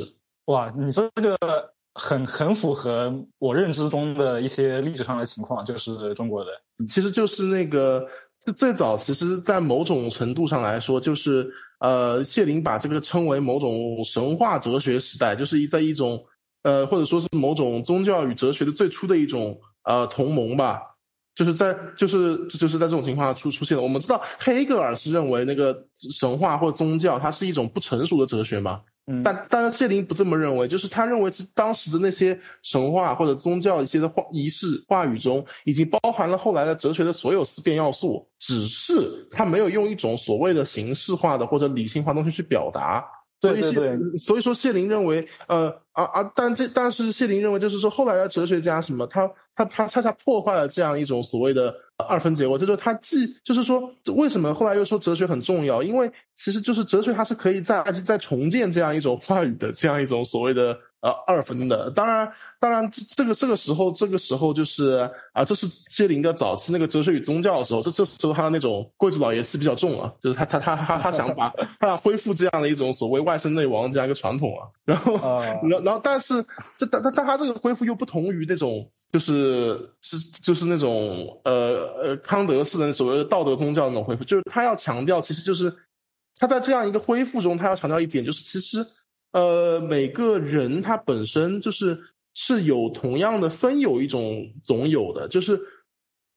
[0.46, 1.38] 哇，你说这个
[1.98, 6.52] 很很符合我认知中的一些历史上的情况，就是中国的。
[6.88, 8.08] 其实就是那个
[8.40, 16.24] 最最早，其实，在某种程度上来说，就是呃，谢林把这个称为某种神话哲学时代，就是一在一种
[16.62, 20.80] 呃，或者说是某种宗教与哲学的最初的一种呃同盟吧，
[21.34, 23.82] 就是在就是就是在这种情况下出出现了。
[23.82, 28.82] 我们知道黑格尔是认为那个神话或宗教它是一种不成熟的哲学嘛。
[29.24, 43.06] 但但是谢林不这么认为，就是他认为是当时的那些神话或者宗教一些的话仪式话语中，已经包含了后来的哲学的所有思辨要素，只是他没有用一种所谓的形式化的或者理性化东西去表达。
[43.40, 55.84] 对对对，所以说谢林认为，呃啊啊，但这但是谢林认为，就是说后来的哲学家什么，他他他恰恰破坏了这样一种所谓的二分结构，就是他既就是说，为什么后来又说哲学很重要？
[55.84, 60.78] 因为其实就是哲学它是可以在在重建这样一种话语的这样一种所谓的。
[61.08, 75.18] 呃，二分的，当然，当然，这这个这个时候，这个时候就是啊，这是谢林的早期那个哲学与宗教的时候，这这时候他的那种贵族老爷气比较重啊，就是他他他他他想把他想恢复这样的一种所谓外圣内王这样一个传统啊，然后，
[75.70, 76.44] 然然后，但是
[76.78, 85.74] 这但但但他这个恢复又不同于那种就是是就是那种呃呃康德式的所谓的道德宗教那种恢复，就是他要强调，其实就是
[86.38, 88.86] 他在这样一个恢复中，他要强调一点，就是其实。
[89.32, 92.00] 呃，每个人他本身就是
[92.34, 95.60] 是有同样的分有一种总有的，就是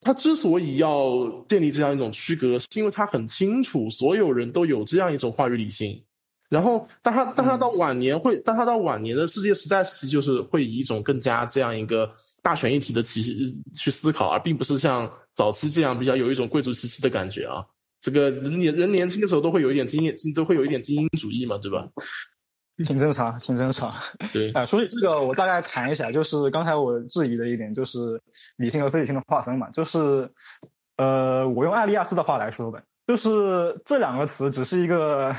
[0.00, 6.03] 他之所以要建立这样一种区隔，是因为他很清楚所有人都有这样一种话语理性。
[6.48, 12.11] 然后，当他当他到晚年会，当他到晚年的世界时代时期，就是会以一种更加这样一个
[12.42, 17.64] 大权一体的体系去思考，而并不是像早期这样比较有一种贵族气息的感觉啊。
[18.00, 21.87] 这个人年人年轻的时候都会有一点经验，都会有一点精英主义嘛，对吧？
[22.86, 23.92] 挺正常，挺正常。
[24.32, 28.20] 对， 啊，所以这个我大概谈一下，就是刚才我质疑的一点，就是
[28.56, 29.68] 理性和非理性的划分嘛。
[29.70, 30.30] 就是，
[30.96, 35.30] 呃，我用艾利亚斯的话来说吧，就是这两个词只是一个，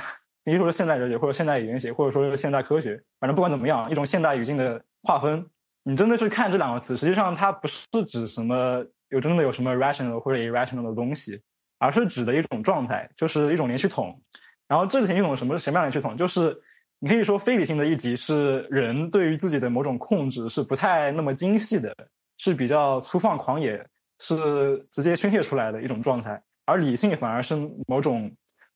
[0.44, 5.46] 比如说现代哲学或者现代语言学，或者说是现代科学，反正不管怎么样，一种现代语境的划分。
[5.84, 11.42] 你真的去看这两个词，实际上它不是指什么有真的有什么 rational 或者 irrational 的东西，
[11.80, 14.22] 而是指的一种状态，就是一种连续统。
[14.68, 16.16] 然后这是一种什么什么样的连续统？
[16.16, 16.62] 就是。
[17.04, 21.96] 你可以说非理性的一级是人对于自己的某种控制是不太那么精细的，
[22.38, 23.84] 是比较粗放狂野，
[24.20, 27.56] 是直接宣泄出来的一种状态，而理性反而是
[27.88, 28.32] 某种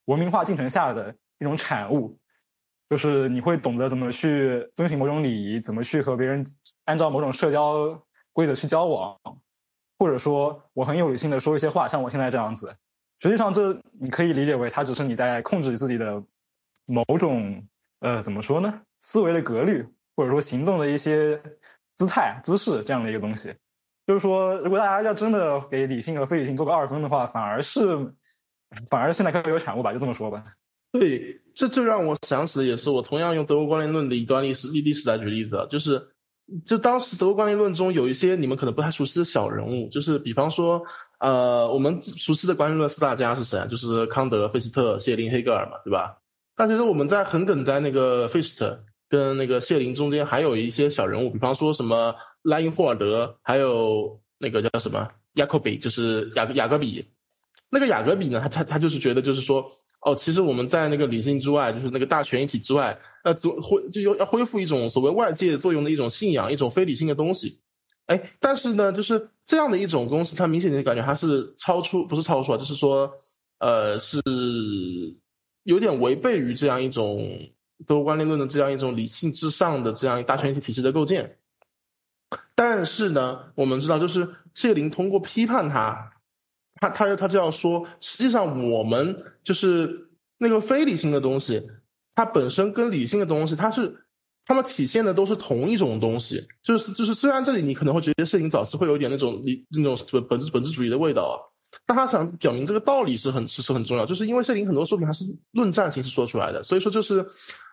[0.06, 2.18] 文明化进程下的一种产物，
[2.90, 6.44] 就是你会懂得怎么去遵循某种礼仪，怎么去和别人
[6.86, 9.16] 按照某种社交规则去交往，
[10.00, 12.76] 或者说我很有理性的说一些话，像我现在这样子，
[13.20, 16.24] 实际上这你可以理解为它只是你在控制自己的
[16.88, 17.64] 某种。
[18.06, 18.82] 呃，怎么说呢？
[19.00, 19.84] 思维的格律，
[20.16, 21.42] 或者说行动的一些
[21.96, 23.52] 姿态、姿势这样的一个东西，
[24.06, 27.98] 就是说，如果大家要真的给理性和非理性做个二分的话，反而是，
[28.92, 30.46] 反而是现代科学有产物吧，就这么说吧。
[30.92, 36.00] 对，这就让我想起的也是，我同样用德国观念论的一段历史历历史来举例子，就是
[36.64, 40.80] 就当时德国关联论中有一些你们可能不太熟悉的小人物，就是比方说，
[41.18, 43.66] 呃，我们熟悉的关联论四大家是谁啊？
[43.66, 46.16] 就是康德、费斯特、谢林、黑格尔嘛，对吧？
[46.56, 57.06] 但其实我们在横梗在那个费斯特跟那个谢林中间还有一些小人物，比方说什么莱因霍尔德，还有那个叫什么雅克比，就是雅雅各比。
[57.70, 59.66] 那个雅各比呢，他他他就是觉得就是说。
[60.02, 67.60] 哦，其实我们在那个理性之外，就是那个大权一体之外，呃，恢就要要恢复一种所谓外界作用的一种信仰，一种非理性的东西。
[68.06, 73.12] 哎，但是呢，就是这样的一种东西，它明显的感觉它是超出，不是超出啊，就是说，
[73.58, 74.22] 呃，是
[75.66, 77.30] 有点违背于这样一种
[77.86, 81.38] 德国观念论的这样一种理性至上的这样一大权一体体系的构建。
[82.56, 86.14] 但是呢，我们知道，就是谢林通过批判他。
[86.82, 91.62] 他他他就要说，实际上我们就是那个非理性的东西，
[92.14, 94.06] 它本身跟理性的东西，它是
[94.46, 96.46] 它们体现的都是同一种东西。
[96.62, 101.36] 就是就是，虽然这里你可能会觉得摄影早期会有点那种理那种本质本质主义的味道啊，
[101.86, 107.26] 但他想表明这个道理是很是是很重要，就是因为摄影很多作品它是论战形式说出来的，所以说就是。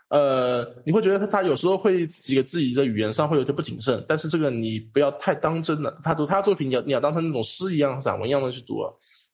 [0.09, 5.99] 呃，你会觉得他他有时候会几个自己的语言上会有些不谨慎，但是这个你不要太当真了。
[6.05, 8.75] 他读他作品，你要你要当成那种诗一样、散文一样的去读，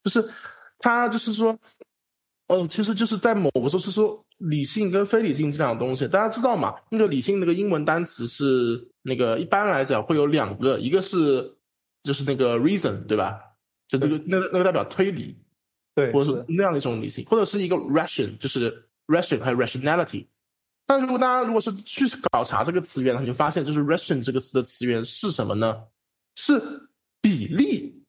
[0.05, 0.25] 就是
[0.79, 1.59] 他就是说，
[2.47, 6.73] 哦，其实就是在某个时候是说理性跟非理性这两个东西，大家知道嘛？
[6.93, 11.57] 那个理性那个英文单词是那个一般来讲会有两个，一个是
[12.05, 13.37] 就是那个 reason 对吧？
[13.89, 15.37] 就这个那个那个代表推理，
[15.95, 20.27] 对，或者是那样的一种理性，或者是一个 ration，就是 ration 还有 rationality。
[20.87, 25.85] 但如果大家如果是去考察这个词源，你就发现就是 ration 这个词的词源是什么呢？
[26.37, 26.63] 是
[27.21, 28.05] 比例，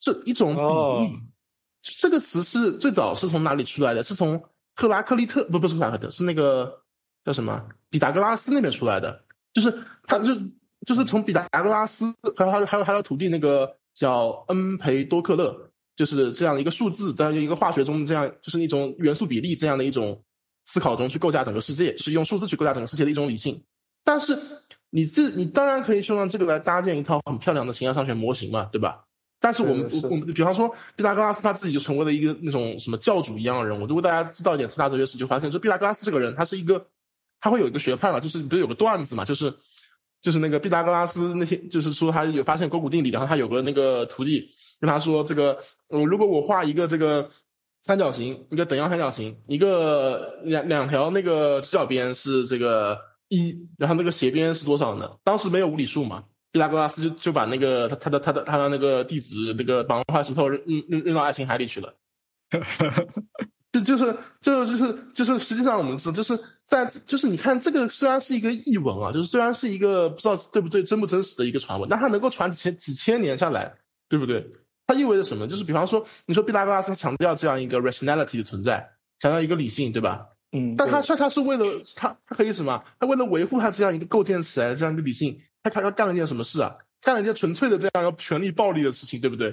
[0.00, 1.20] 是一种比例。
[1.82, 4.02] 这个词是最早是从哪里出来的？
[4.02, 4.42] 是从
[4.74, 6.82] 赫拉克利特不不是赫拉克特，是那个
[7.24, 9.24] 叫什么毕达哥拉斯那边出来的。
[9.52, 9.70] 就是
[10.04, 10.34] 他就
[10.86, 20.20] 就是从毕达哥拉斯，还有还有还有还有徒弟那个叫恩培多克勒，就是这样的一个数字，在一个化学中这样就是一种元素比例这样的一种。
[20.66, 23.62] 思考中去构架整个世界，是用数字去构架整个世界的一种理性。
[24.02, 24.34] 但是
[24.88, 29.04] 你这你当然可以用这个来搭建一套很漂亮的形象上学模型嘛，对吧？
[29.38, 33.86] 但是我们我们比方说毕达哥拉斯他自己就成为了一个那种什么教主一样的人物。
[33.86, 36.86] 如果大家知道一点希腊哲学史，就发现这毕达哥拉斯这个人，他是一个
[37.42, 39.52] 他会有一个学派嘛，就是不是有个段子嘛，就是
[40.24, 44.48] 就是那个毕达哥拉斯那天就是说他有发现勾股定理，然后他有个那个徒弟
[44.80, 45.56] 跟他说这个，
[45.86, 47.28] 呃，如果我画一个这个。
[47.86, 55.18] 三角形，一个等腰三角形，一个两两条那个直角边是这个一，然后那个斜边是多少呢？
[55.22, 60.58] 当时没有无理数嘛，毕达哥拉斯就就把那个他他的他的他的那个弟子那个绑块石头扔
[60.88, 61.94] 扔扔到爱琴海里去了。
[63.74, 73.74] 这就是就就是就是实际上我们知就是在就是你看这个虽然是一个译文啊，就是虽然是一个不知道对不对真不真实的一个传闻，但它能够传几千几千年下来，
[74.08, 74.48] 对不对？
[74.86, 75.48] 它意味着什么？
[75.48, 80.24] 就是比方说，你说毕达哥拉斯强调这样一个 rationality 的存在，强调一个理性，对吧？
[80.52, 80.76] 嗯。
[80.76, 81.64] 但他他他是为了
[81.96, 82.80] 他他可以什么？
[83.00, 86.76] 他为了维护他这样一个构建起来的这样一个理性，他他要干了一件什么事啊？
[87.00, 89.52] 干了一件纯粹的这样一个权力暴力的事情，对不对？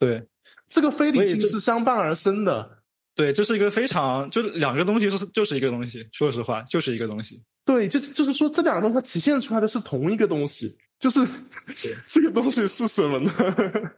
[0.00, 0.26] 对，
[0.68, 2.79] 这个非理性是相伴而生的。
[3.14, 7.42] 对，这是一个非常就是两个东西是就是一个东西，说实话就是一个东西。
[7.64, 11.20] 对，就就是说这两个东西它体现出来的是同一个东西，就是
[12.08, 13.32] 这个东西是什么呢？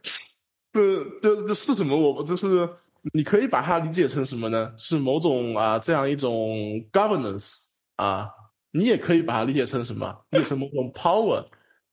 [0.73, 1.95] 这这这是什么？
[1.95, 2.67] 我就是
[3.13, 4.73] 你可以把它理解成什么呢？
[4.77, 6.57] 是某种啊这样一种
[6.91, 8.27] governance 啊，
[8.71, 10.13] 你也可以把它理解成什么？
[10.31, 11.45] 理解成某种 power，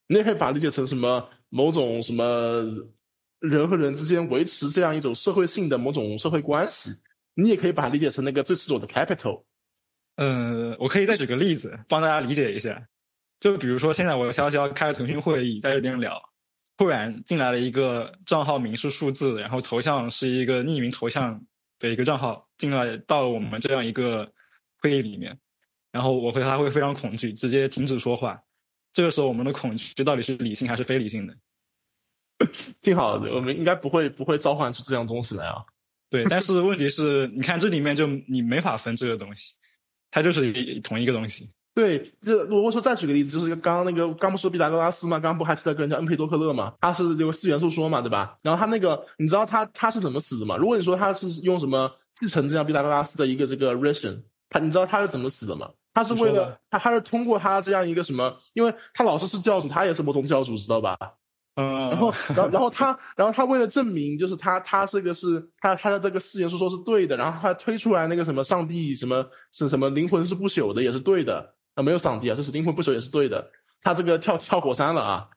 [0.09, 1.29] 你也可以把它理解成什么？
[1.51, 2.65] 某种什么
[3.41, 6.91] 人和人之间维持这样一种社会性的某种社会关系，
[7.35, 9.45] 你也可以把它理解成那个最赤裸的 capital。
[10.17, 12.83] 嗯，我可以再举个例子帮大家理解一下，
[13.41, 16.21] 就比如说现在我潇潇开了腾讯会议，在这边聊。
[16.77, 21.39] 突然进来了一个账号名是数字，然后头像是一个匿名头像
[21.79, 24.31] 的一个账号进来到了我们这样一个
[24.79, 25.39] 会议里面，
[25.93, 28.43] 然后我和他会非常恐惧，直接停止说话。
[28.95, 31.37] 这个时候我们的恐惧到底是理性还是非理性的？
[32.81, 35.63] 挺好的，我们应该不会不会召唤出这样东西来啊。
[36.11, 39.55] 对，但是问题是，你看这里面就你没法分这个东西，
[40.11, 41.49] 它就是同一个东西。
[41.73, 45.21] 对，这如果说再举个例子，就是刚刚那个刚不说毕达哥拉斯嘛？
[45.21, 46.75] 刚刚不还提到个人叫恩培多克勒嘛？
[46.81, 48.37] 他是这个四元素说嘛，对吧？
[48.43, 50.57] 然后他那个，你知道他他是怎么死的吗？
[50.57, 55.71] 如果你说他是用什么继承这样毕达哥拉斯的一个这个 ration，他你知道他是怎么死的吗？
[55.95, 58.37] 他是为了他他是通过他这样一个什么？
[58.55, 60.99] 因为他老师是教主，他也是某种教主，知道吧？
[61.61, 71.55] 嗯，然后，然后，然后他，然后他为了证明，就是他，他这个是他他的这个四元素说是对的，然后他推出来那个什么上帝什么是什么灵魂是不朽的，也是对的。
[71.75, 73.49] 啊，没有上帝啊，就是灵魂不朽也是对的。
[73.83, 75.29] 他这个跳跳火山了啊。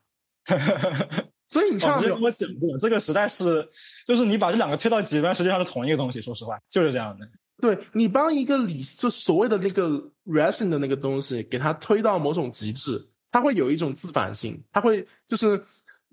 [1.46, 2.22] 所以你看到没跟？
[2.22, 3.68] 我讲过，这个时代是，
[4.08, 6.20] 就是你把这两个推到极端，实际上是同一个东西。
[6.22, 7.28] 说实话，就是这样的。
[7.62, 9.88] 对你帮一个理，就所谓的那个
[10.26, 13.00] ration 的那个东西，给它推到某种极致，
[13.32, 15.62] 它会有一种自反性，它会就是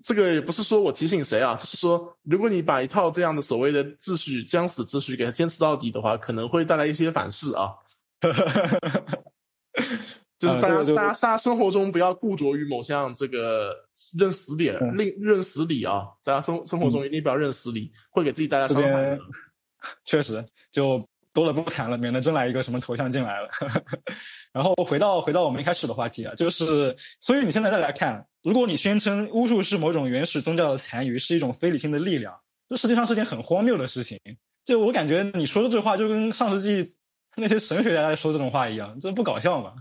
[0.03, 7.73] 这个也不是说我提醒谁啊，就是说，如果你把一套这样的所谓的秩序、将死秩序给它坚持到底的话，可能会带来一些反噬啊。
[10.37, 13.75] 就是大家、大家大家生活中不要固着于某项这个
[14.17, 16.07] 认死理、嗯认认死理啊！
[16.23, 19.19] 大家生生活中一定不要认死理，会给自己带来伤害的。
[20.03, 20.99] 确实就
[21.31, 23.49] 多了不谈了，免得真来一个什么头像进来了。
[24.51, 32.33] 然后回到回到我们一开始的话题啊，就是所以你现在再来看，如果你宣称巫术是某种原始宗教的残余，是一种非理性的力量，
[32.69, 34.19] 这实际上是件很荒谬的事情。
[34.65, 36.95] 就我感觉你说的这话，就跟上世纪
[37.35, 39.73] 那些神学家在说这种话一样，这不搞笑吗？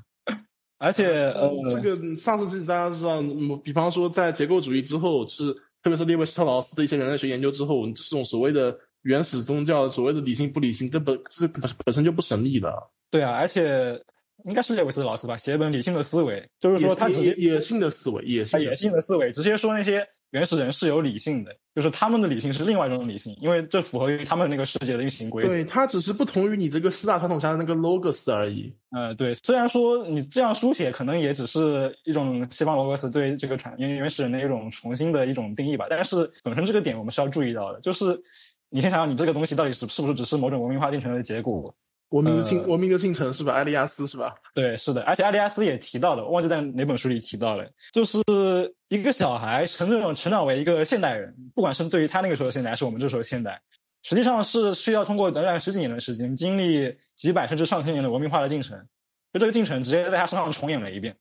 [0.79, 12.73] 而且呃，这个上世纪大家知道，嗯比方说在结构主义之后，就是特别是列维斯特劳斯的一些人类学研究之后，这种所谓的原始宗教，所谓的理性不理性，这本这本本身就不成立的。
[13.11, 14.03] 对啊，而且
[14.45, 25.49] 应该是列维斯老师吧，写一本《理性的思维》，就是说他直接野野性的思维，野性他野性的思维，直接说那些原始人是有理性的，就是他们的理性是另外一种理性，因为这符合于他们那个世界的运行规则。
[25.49, 28.73] 对，它只是不同于你这个四大传统下的那个 logos 而已。
[28.91, 38.21] 呃，对，虽然说你这样书写可能也只是一种西方罗格斯对这个传原原始人的一种重新的一种定义吧，但是本身这个点我们是要注意到的，就是
[38.69, 41.75] 你先想想你这个东西到底是是不是只是某种文明化进程的结果？
[42.11, 43.53] 文明的进、呃文明的进程是吧？
[43.55, 44.35] 艾利亚斯是吧？
[44.55, 48.21] 对，是的，而且阿里亚斯也提到了，忘记在哪本书里提到了，就是
[48.89, 53.61] 一个小孩成长成长为一个现代人，不管是对于他那个时候的现代，还是我们这时候的现代，
[54.03, 58.79] 实际上是需要通过短短十几年的时间，经历几百甚至上千年的文明化的进程，
[59.33, 61.17] 就这个进程直接在他身上重演了一遍。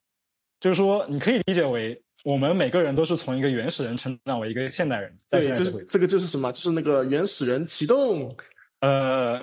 [0.59, 5.79] 就是说，你可以理解为我们每个人都是从一个原始人成长为一个现代人，在对，现在社会。
[5.83, 6.51] 这是这个就是什么？
[6.51, 8.35] 就是那个原始人启动。
[8.81, 9.41] 呃，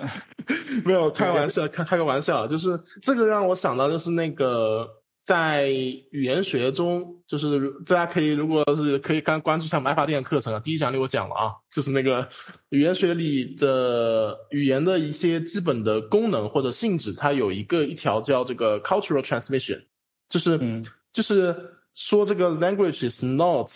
[0.85, 4.87] 没有开玩笑，开开个玩笑，就是这个让我想到，就是那个
[5.23, 12.27] 在语言学中，就是大家可以如果是可以刚关注一下我们爱发电的课程啊，第一讲里我讲了啊，就是那个
[12.69, 19.83] 语言学里的语言的一些基本的功能或者性质，它有一个一条叫这个 cultural transmission，
[20.29, 21.55] 就是、嗯就是
[21.95, 23.71] 说这个 language is not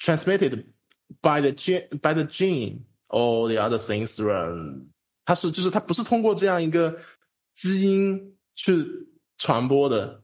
[0.00, 0.64] transmitted
[1.22, 2.80] by the gene by the gene
[3.14, 4.88] or the other things run，
[5.24, 6.96] 它是就是它不是通过这样一个
[7.54, 8.84] 基因去
[9.38, 10.20] 传播的，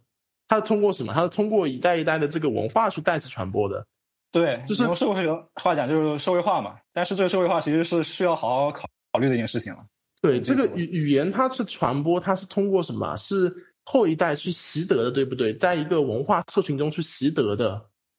[0.49, 1.13] 它是通过什么？
[1.15, 3.87] 它是通过一代一代的这个文化去代际传播的。
[4.33, 9.85] 对，就是用社会学话讲就是社会化嘛，但是这个社会化其实是需要好好考考虑的一件事情了。
[10.21, 13.17] 对，嗯这个这个语语言它是传播，它是通过什么？
[13.17, 13.53] 是
[13.85, 15.53] 后一代去习得的，对不对？
[15.53, 17.75] 在一个文化社群中去习得的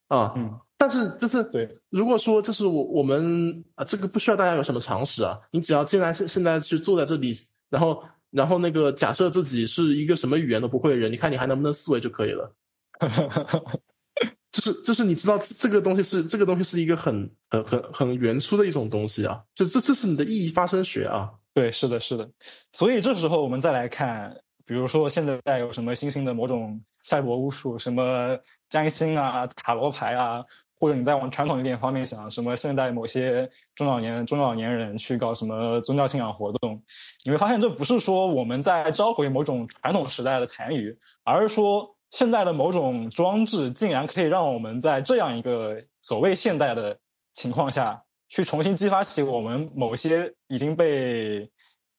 [0.08, 0.32] 啊。
[0.36, 7.32] 嗯，但是就是对，如果说就是我我们啊，这个不需要大家有什么常识啊，你只要进来现现在去坐在这里，
[7.70, 12.52] 然后然后那个假设自己是一个什么语言都不会的人，你看你还能不能思维就可以了。
[14.50, 21.30] 就是就是你知道这个东西是这个东西是一个很很很很原初的一种东西啊，这这这是你的意义发生学啊。
[21.54, 22.28] 对，是的，是的。
[22.72, 28.36] 所以这时候我们再来看，比如说现在有什么新兴的某种赛博巫术，什么
[28.68, 30.44] 占星啊、塔罗牌啊，
[30.82, 36.82] 或者你再往传统一点方面想，什么现代某些中老年中老年人去搞什么宗教信仰活动，
[37.24, 46.98] 你会发现这不是说我们在召回某种传统时代的残余，而是说现在的某种装置竟然可以让我们在这样一个所谓现代的
[47.32, 51.48] 情况下，去重新激发起我们某些已经被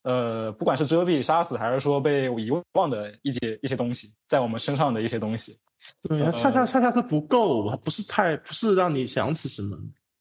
[0.02, 5.58] 呃，不管是遮蔽、杀死，还是说被遗忘的一些一些东西，在我们身上的一些东西。
[6.02, 9.76] 对，它恰恰恰恰是不够，它不是太不是让你想起什么。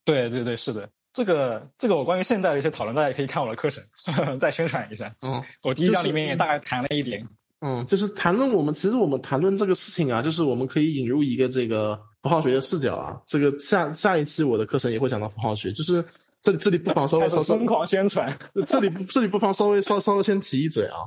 [0.06, 0.90] 对对对，是的。
[1.14, 3.84] 这个这个我关于现代的一些讨论，大家也可以看我的课程，
[4.40, 5.14] 再宣传一下。
[5.22, 7.28] 嗯我第一讲里面也大概谈了一点。
[7.62, 13.22] 嗯，就是谈论我们，其实我们谈论这个事情啊，就是我们可以引入一个这个符号学的视角啊。
[13.26, 16.04] 这个下下一期我的课程也会讲到符号学，就是
[16.42, 18.38] 这里这里不妨稍微开稍稍疯狂宣传。
[18.68, 20.98] 这里不这里不妨稍微稍稍微先提一嘴啊，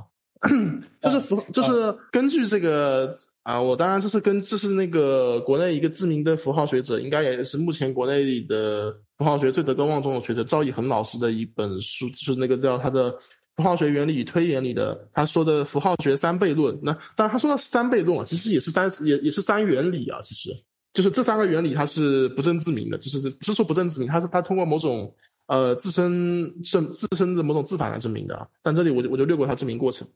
[1.01, 13.11] 就是符就是根据这个啊，我当然这是跟这是那个国内一个知名的符号学者，应该也是目前国内里的符号学最德高望重的学者赵以恒老师的一本书，就是那个叫他的
[13.55, 16.77] 《符号学原理与推演》里的他说的符号学三悖论。
[16.83, 20.49] 那当然他说的是三悖论啊，其实也是三也也是三原理啊，其实
[20.93, 25.13] 就是这三个原理它是不证自明的，就是不是说不证自明，它是它通过某种
[25.45, 28.47] 呃自身证自身的某种自反来证明的啊。
[28.61, 30.07] 但这里我就我就略过它证明过程。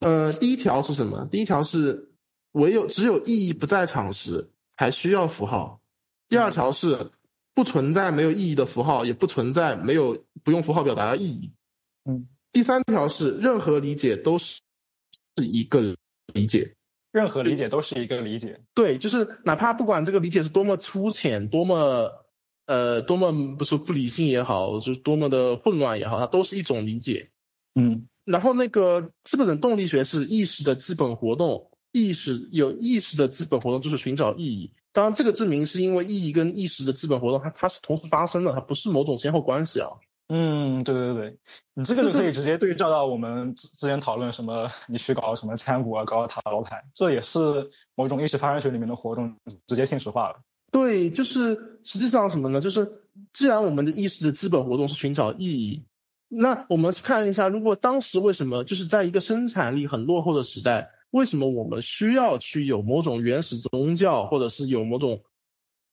[0.00, 1.26] 呃，第一条是什么？
[1.30, 2.12] 第一条是
[2.52, 5.80] 唯有只有意义不在场时，才需要符号。
[6.28, 6.98] 第二条是
[7.54, 11.50] 不存在没有意义的符号，也不存在没有不用符号表达的意义。
[12.04, 12.28] 嗯。
[12.52, 14.60] 第三条是任何理解都是
[15.36, 15.94] 是一个
[16.32, 16.74] 理解，
[17.12, 18.58] 任何理解都是一个理解。
[18.72, 22.10] 对，就是哪怕不管这个理解是多么粗浅，多么
[22.64, 27.30] 呃多么不说不理性也好，就是多么的混乱也好，它都是一种理解。
[27.74, 28.06] 嗯。
[28.26, 34.70] 然后那个资本的动力学是意识的基本活动，意识有意识的基本活动就是寻找意义。
[34.92, 39.88] 当然，这个证明是因为意义跟意识的基本活动，它它是同时发生的，它不是某种先后关系啊。
[40.28, 41.38] 嗯，对对对，
[41.74, 47.38] 你这个就可以直接对照到我们之之前讨论什么，你去搞什么参股啊，搞塔罗牌，这也是
[47.94, 49.32] 某种意识发生学里面的活动，
[49.68, 50.36] 直接现实化了。
[50.72, 52.60] 对，就是实际上什么呢？
[52.60, 52.90] 就是
[53.32, 55.80] 既然我们的意识的基本活动是寻找意义。
[56.28, 65.22] 那我们看一下，如果当时为什么就是在一个生产力很落后的时代，为什么我们需要去有某种原始宗教，或者是有某种，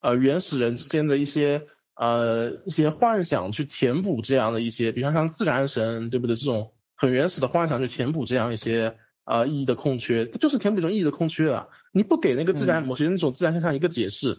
[0.01, 1.61] 呃原始人之间的一些
[1.95, 6.35] 呃一些幻想去填补这样的一些，比方像自然神，对不对？
[6.35, 8.93] 这种很原始的幻想去填补这样一些
[9.25, 11.67] 呃意义的空缺，它就是填补这种意义的空缺啊！
[11.91, 14.35] 你不给那个自然某些那种自然现象一个解释。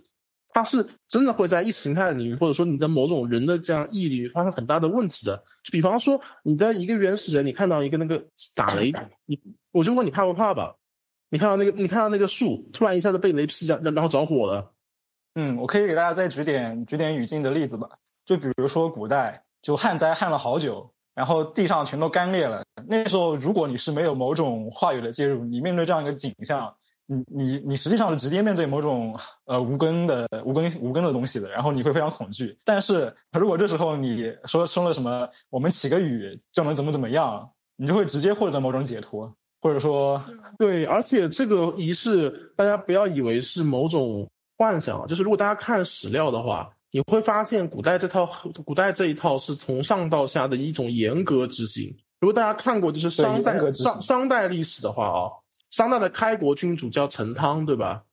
[0.57, 5.43] 它是真的会在意识形态领域，或者说你在某种人的这样意义领域发生很大的问题的。
[5.65, 8.93] 就比方说，你在一个原始人，你看到一个那个打雷，
[9.25, 9.41] 你
[9.73, 10.77] 我就问你怕不怕吧？
[11.31, 14.73] 你看到那个，你看到那个树突然一下子被雷劈，然然后着火了。
[15.35, 17.89] 嗯，我可以给大家再举点举点语境的例子吧。
[18.25, 22.63] 就比如说古代，就旱灾旱了好久，然后地上全都干裂了。
[22.87, 26.73] 那时候，如果你是没有某种话语的介入，你面对这样一个景象。
[27.07, 32.57] 你你你实际上是直接面对某种呃无根的无根无根的东西的，然后你会非常恐惧。
[32.65, 37.47] 但是如果这时候你说说了什么，我们起个雨就能怎么怎么样，
[37.77, 39.31] 你就会直接获得某种解脱，
[39.61, 40.23] 或者说
[40.59, 40.87] 对。
[40.87, 44.27] 而且这个仪式，大家不要以为是某种
[44.57, 48.27] 幻想，就是如果大家看史料的话，你会发现古代这套
[48.65, 51.95] 古代这一套是从上到下的一种严格执行。
[52.21, 55.29] 如果大家看过就是商代商商代历史的话啊。
[55.75, 58.05] 商代的开国君主叫陈汤，对吧？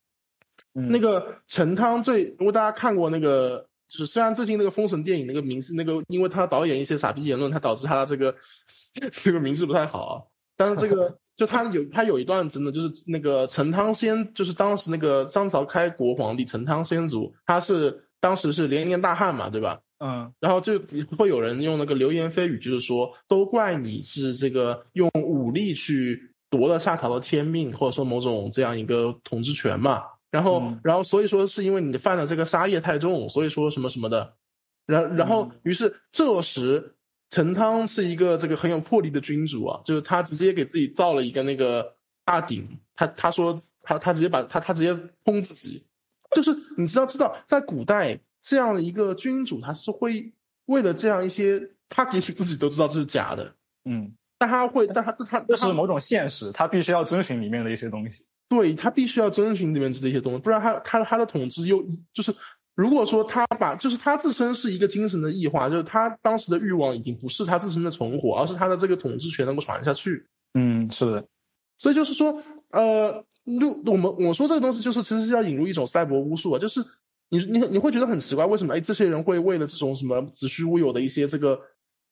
[0.74, 8.34] 那个陈汤最，如果大家看过那个，就是虽然最近那个《封神》电影那个名字，那个因为他导演一些傻逼言论，他导致他这个
[9.14, 10.28] 这个名字不太好。
[10.58, 19.80] 但是这个 就他有他有一段真的就是那个陈汤先，就是当时那个商朝开国皇帝陈汤先祖，他是当时是连年大旱嘛，对吧？
[20.00, 20.82] 嗯，然后就
[21.16, 26.31] 会有人用那个流言蜚语，就是说都怪你是这个用武力去。
[26.52, 34.34] 夺了夏朝的天命，或者说某种这样一个统治权嘛，然后，然后所以说是因为你犯的这个杀业太重，所以说什么什么的，
[34.86, 36.94] 然然后于是这时
[37.30, 41.96] 陈汤是一个这个很有魄力的君主啊，就是他直接给自己造了一个那个
[42.26, 44.94] 大鼎，他他说他他直接把他他直接
[45.24, 45.82] 封自己，
[46.36, 50.30] 就是你知道知道在古代这样的一个君主，他是会
[50.66, 54.14] 为了这样一些，他也许自己都知道这是假的，嗯。
[54.42, 58.26] 但他会，但他他这是某种现实，他必须要遵循里面的一些东西。
[58.50, 61.80] 对他必须要遵循里面的一些东西，不然他他他的统治又
[62.12, 62.34] 就是，
[62.74, 70.26] 如果说他把就是他自身是一个精神的异化，就是他当时的欲望已经不是他自身的存活，而是他的这个统治权能够传下去。
[70.56, 71.24] 嗯，是的。
[71.78, 73.24] 所以就是说，呃，
[73.60, 76.84] 就我们我说这个东西，就是其实是要引入一种赛博巫术啊，就是
[77.30, 81.60] 你你你会觉得很奇怪，为什么哎这些人会为了这种什么子虚乌有的一些这个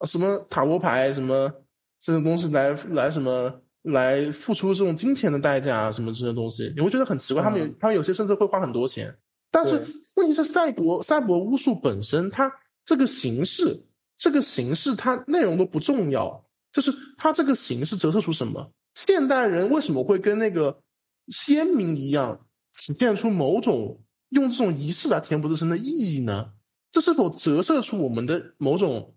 [0.05, 1.51] 什么塔罗牌什么。
[1.99, 7.43] 这种东西来来什么来付出这种金钱的代价啊，什么这些东西，你会觉得很奇怪。
[7.43, 9.13] 他们有他们有些甚至会花很多钱，
[9.51, 9.81] 但是
[10.15, 12.51] 问题是赛博赛博巫术本身，它
[12.85, 13.85] 这个形式
[14.17, 18.71] 这个形式它内容都不重要，就是它这个形式折射出什么？
[18.95, 20.81] 现代人为什么会跟那个
[21.27, 26.51] 先民一样，体现出某种用这种仪式来填补自身的意义呢？
[26.91, 29.15] 这是否折射出我们的某种？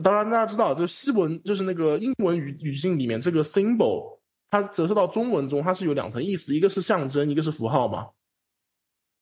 [0.00, 4.18] 当然，大家知道，就西文就是那个英文语语境里面，这个 symbol
[4.48, 8.06] 它折射到中文中，它是有两层意思，一个是象征，一个是符号嘛。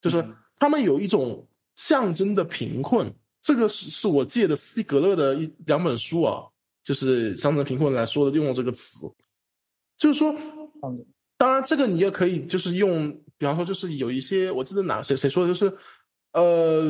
[0.02, 0.22] 就是
[0.58, 3.10] 他们有一种象征的贫困，
[3.40, 6.44] 这个是是我借的斯蒂格勒的一两本书啊，
[6.84, 9.10] 就是象征贫困来说的，用了这个词。
[9.96, 10.34] 就是说，
[11.38, 15.74] 当然这个你也可以就是用，比方说就是有一些我记得哪谁谁说的，就是
[16.32, 16.84] 呃，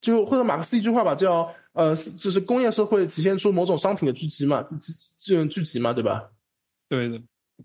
[0.00, 1.52] 就或者马克思一句话吧，叫。
[1.72, 6.30] 呃，就是工业社会体现出某种商品的聚集嘛，资资资源聚集嘛，对吧？
[6.88, 7.20] 对的，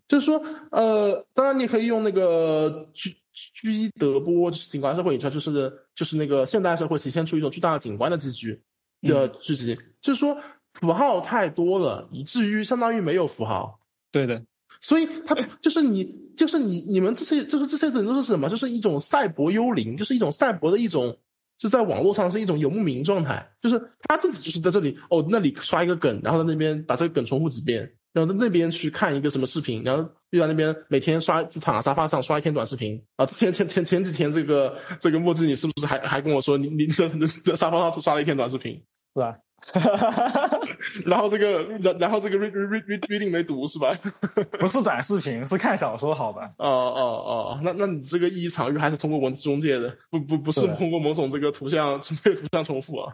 [0.07, 0.41] 就是说，
[0.71, 8.61] 呃，当然你可以用那个居居伊德波就是景观社会影出就是就是那个现代社会体现出一种巨大的景观的集聚
[9.01, 10.35] 的聚集，就是说
[10.73, 13.79] 符号太多了，以至于相当于没有符号。
[14.11, 14.41] 对的，
[14.79, 18.49] 所以他就是你，就是你，你们这些，就是这些人都是什么？
[18.49, 21.15] 就是一种赛博幽灵，就是一种赛博的一种，
[21.59, 27.81] 是在网络上是一种游牧民状态，就是他自己就是在这里哦，那里刷一个梗，然后在那边把这个梗重复几遍，
[28.13, 33.25] 然后在那边去看一个什么视频，然后又在那边每天刷，就躺在沙发上刷一天短视频啊。
[33.25, 37.07] 之前前前前几天这个这个墨迹，你是不是还还跟我说你你在
[37.43, 38.81] 在沙发上是刷了一天短视频？
[39.17, 39.35] 是吧？
[41.05, 43.91] 然后这个，然然后这个 read read read reading 没读是吧？
[44.59, 46.47] 不是短视频，是看小说，好吧？
[46.59, 53.11] 哦哦哦，那那你这个意义场域还是通过文字中介的，不不不是通过某种这个图像被图像重复啊？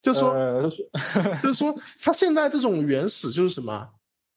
[0.00, 3.88] 就 说就是说，他现在这种原始就是什么？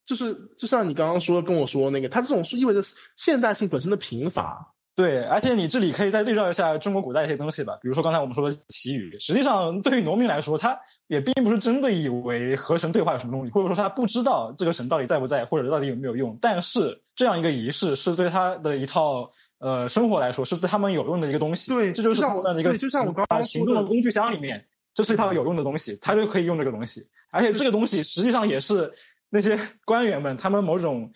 [0.06, 2.84] 就是就像你刚刚说跟我说那个，它这种是意味着
[3.16, 4.73] 现代性本身的贫乏。
[4.96, 16.38] 对，而且你这里可以再对照一下中国古代一些东西吧，比如说刚才我们说的祈雨，实际上对于农民来说，他也并不是真的以为和神对话有什么东西，或者说他不知道这个神到底在不在，或者到底有没有用。
[16.40, 21.74] 但是这样一个仪式是对他的一套呃生活来说，是对他们有用的一个东西。
[21.74, 24.64] 对，这就是他们的一个就像我刚刚行动的工具箱里面，
[24.94, 27.08] 这是一套有用的东西，他就可以用这个东西。
[27.32, 28.94] 而且这个东西实际上也是
[29.32, 31.12] 那些官员们他们某种。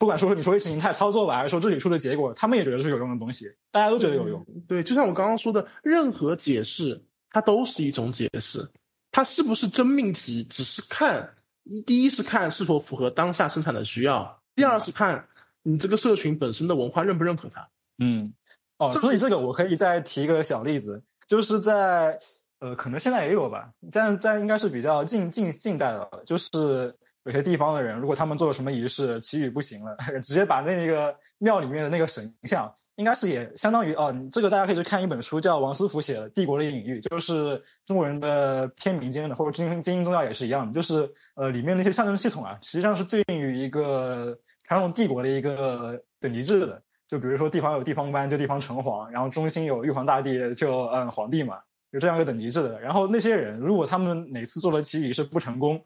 [0.00, 4.42] 不管说你说意识形态操作吧，还是说这里出的结果，他们也觉得是有用的东西，大家都觉得有用。
[4.66, 6.98] 对，就像我刚刚说的，任何解释
[7.28, 8.66] 它都是一种解释，
[9.12, 11.34] 它是不是真命题，只是看
[11.64, 15.22] 一第一是看是否符合当下生产的需要，第二是看
[15.62, 17.68] 你这个社群本身的文化认不认可它。
[17.98, 18.32] 嗯，
[18.78, 22.18] 哦，所以这个我可以再提一个小例子，就是在
[22.60, 26.96] 呃，可能现在也有吧，但在应该是比较近近近代的，就是。
[27.24, 46.82] 有些地方的人，如果他们做了什么仪式，祈雨不行了， 直接把那个庙里面的那个神像，应该是也相当于哦，这个大家可以去看一本书，叫王思福写的《帝国的隐喻》，就是中国人的偏民间的，或者精精英宗教也是一样的，就是呃里面那些象征系统啊，实际上是对应于一个传统帝国的一个等级制的。
[47.06, 51.58] 就比如说地方有地方官，就地方城隍，然后中心有玉皇大帝，就嗯皇帝嘛，
[51.90, 52.80] 有这样一个等级制的。
[52.80, 55.84] 然后那些人，如果他们哪次做了祈雨仪式不成功，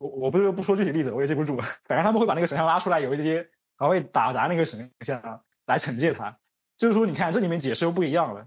[0.00, 1.56] 我我不是不说具体例子，我也记不住。
[1.84, 5.20] 反正他们会把那个神像拉出来，有一些还会打砸那个神像
[5.66, 6.36] 来惩戒他。
[6.76, 8.46] 就是说，你看这里面解释又不一样了。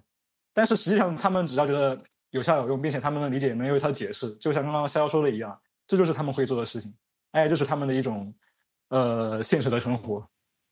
[0.53, 6.93] 但是实际上，他们只要觉得有效有用，并且他们的理解，能有一套解释，就像刚刚潇潇说的一样，这就是他们会做的事情。
[7.31, 8.33] 哎，这是他们的一种
[8.89, 10.27] 呃现实的生活。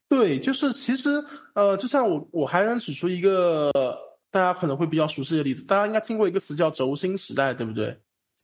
[0.10, 3.72] 对，就是其实呃，就像我我还能指出一个
[4.32, 7.98] 大家可能会比较熟悉的例子，大家应该听过一个词叫轴心时代，对不对？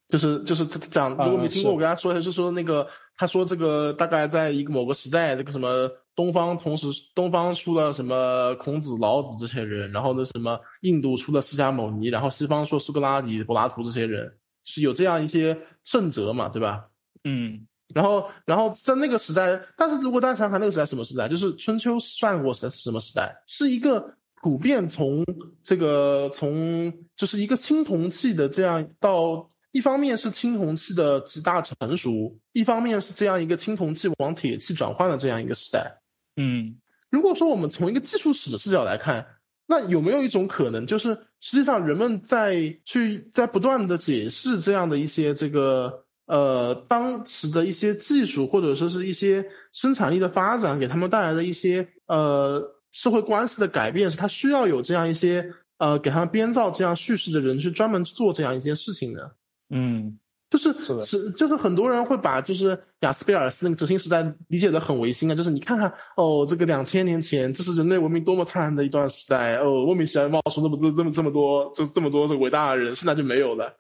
[0.10, 2.86] 就是就是他讲，如果没听过，我跟他说，就是说那个，
[3.16, 14.28] 他说这个大概在一个某个时代，这个什么东方同时东方出了什么孔子、老子这些人，然后那什么印度出了释迦牟尼，然后西方说苏格拉底、柏拉图这些人，
[14.66, 16.86] 是有这样一些圣哲嘛，对吧？
[17.26, 23.32] 嗯，然后然后在那个时代，但是如果大家想想那个时代什么时代，就是春秋战国时代是什么时代？
[23.46, 25.24] 是一个普遍从
[25.62, 29.48] 这个从就是一个青铜器的这样到。
[29.72, 36.02] 一方面是青铜器的极大成熟，一方面是这样一个青铜器往铁器转换的这样一个时代。
[36.38, 36.76] 嗯，
[37.12, 39.26] 如果说我们从一个技术史的视角来看，
[39.68, 41.10] 那有没有一种可能，就是
[41.40, 52.60] 实际上人们在去在不断的解释这样的一些这个呃当时的一些技术或者说是一些生产力的发展给他们带来的一些呃
[52.92, 55.48] 社会关系的改变，是他需要有这样一些
[55.78, 59.36] 呃给他们编造这样叙事的人去专门做这样一件事情的。
[59.70, 60.18] 嗯，
[60.50, 73.72] 就是是就是很多人会把就是雅斯贝尔斯那个轴心时代理解的很唯心啊，就是你看看哦，这个两千年前这是人类文明多么灿烂的一段时代哦，莫名其妙冒出那么这这么这么多就这么多这伟大的人，现在就没有了。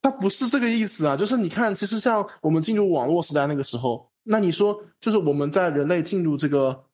[0.00, 6.84] 他不是这个意思啊，就是你看，其实像我们进入网络时代那个时候，那你说就是我们在人类进入这个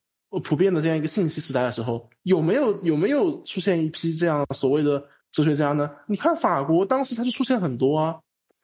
[0.42, 5.88] 普遍的这样一个信息时代的时候，有没有有没有出现一批这样所谓的哲学家呢？
[6.08, 8.16] 你看法国当时他就出现很多啊。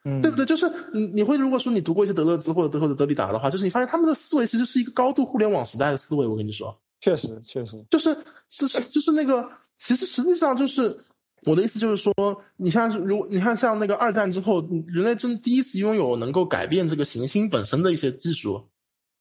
[0.05, 0.47] 嗯，对不对？
[0.47, 6.27] 就是你你会如果说你读过一些德勒兹或者德或者德里达的话，就是你发现他们的思维其实是一个高度互联网时代的思维。
[6.27, 8.17] 我跟你说，确实确实，就是
[8.49, 9.47] 是就是那个，
[9.79, 10.99] 其实实际上就是
[11.45, 12.15] 我的意思就是说，
[12.57, 18.69] 你像如你看像那个二战之后，人类真第一次拥有能够改变这个行星本身的一些技术，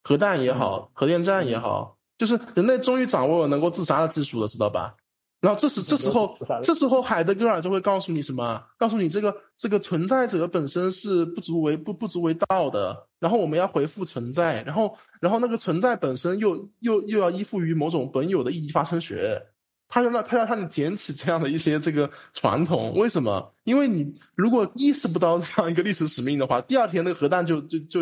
[0.03, 4.95] 核弹也好，核电站也好，就是人类终于掌握了能够自杀的技术了，知道吧？
[5.41, 8.61] 然后这时这时候这时候海德格尔就会告诉你什么？
[8.77, 13.07] 告诉你这个这个存在者本身是不足为不不足为道的。
[13.19, 19.41] 然后我们要回复存在，然后然后那个存在本身又又又要依附于某种本有的意义发生学。
[19.91, 22.93] 他要让他要让你捡起这样的一些这个传统。
[22.93, 23.51] 为什么？
[23.63, 28.01] 因为你如果意识不到这样一个历史使命的话，第二天那个核弹就就就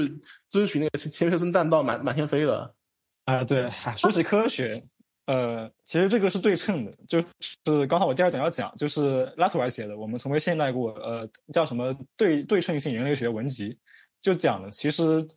[0.49, 2.75] 遵循那个钱学森弹道满满天飞了。
[3.23, 4.83] 啊，对，说起科学，
[5.27, 13.77] 呃，其实这个是对称的，就是刚好我第二讲要讲，就是拉图尔写的《我们从未现代过》，呃，叫什么对对称性人类学文集，
[14.21, 15.27] 就讲的其实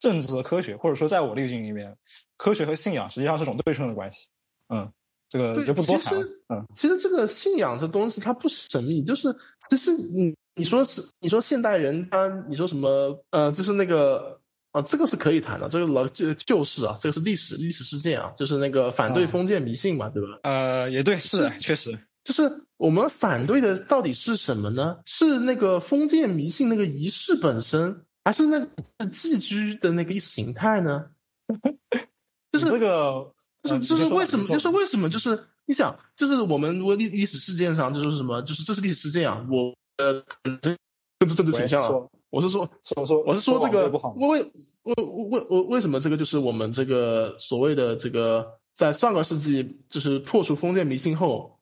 [0.00, 1.96] 政治和科学，或者说在我滤镜里面，
[2.36, 4.26] 科学和信仰实际上是种对称的关系。
[4.68, 4.92] 嗯，
[5.28, 6.26] 这个就不多谈了。
[6.48, 9.32] 嗯，其实这个信仰这东西它不神秘，就是
[9.70, 14.40] 其实你你说是你说现代人他你说什么呃，就是那个。
[14.76, 20.28] 啊，这个是可以谈的，这个老就就是啊，这个是历史历史事件啊，就是那个反对封建迷信嘛，对吧？
[20.42, 22.42] 呃，也对，是确实，就是
[22.76, 24.98] 我们反对的到底是什么呢？
[25.06, 31.06] 是那个封建迷信那个仪式本身，还是那个寄居的那个意识形态呢？
[32.52, 34.46] 就是这个，就是就是为什么？
[34.48, 35.08] 就是为什么？
[35.08, 38.42] 就是你想，就是我们如果历历史事件上就是什么？
[38.42, 40.22] 就是这是历史事件啊，我呃，
[40.60, 40.78] 政
[41.26, 41.88] 治政治倾向啊。
[42.30, 44.42] 我是说，我说，我是说这个为
[44.82, 44.94] 为
[45.30, 51.58] 为为为什么这个就是我们这个所谓的这个在上个世纪就是破除封建迷信后，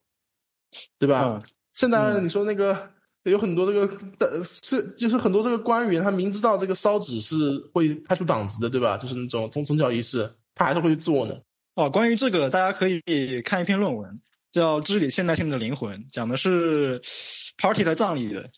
[0.98, 1.38] 对吧？
[1.74, 2.76] 现在你说那个
[3.24, 3.86] 有很多这个
[4.18, 8.96] 的是就是很多这个官员，他明知道这个烧纸是会开除党籍的，对吧？
[8.96, 11.36] 就是那种宗宗教仪式，他还是会去做呢。
[11.74, 13.00] 哦，关于这个，大家可以
[13.42, 17.00] 看一篇论文，叫《治理现代性的灵魂》，讲的是
[17.58, 18.48] party 的葬礼的。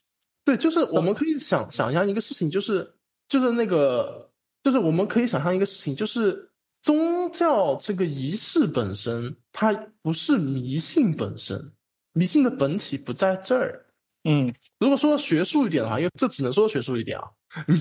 [0.47, 2.88] 对，就是我们可以想想象一个事情，就是
[3.28, 4.30] 就是那个，
[4.62, 6.49] 就是我们可以想象一个事情，就是
[6.82, 9.72] 宗教这个仪式本身，它
[10.03, 11.72] 不是迷信本身，
[12.12, 13.84] 迷信的本体不在这儿。
[14.22, 17.24] 嗯，如果说学术一点的话，因为这只能说学术一点啊。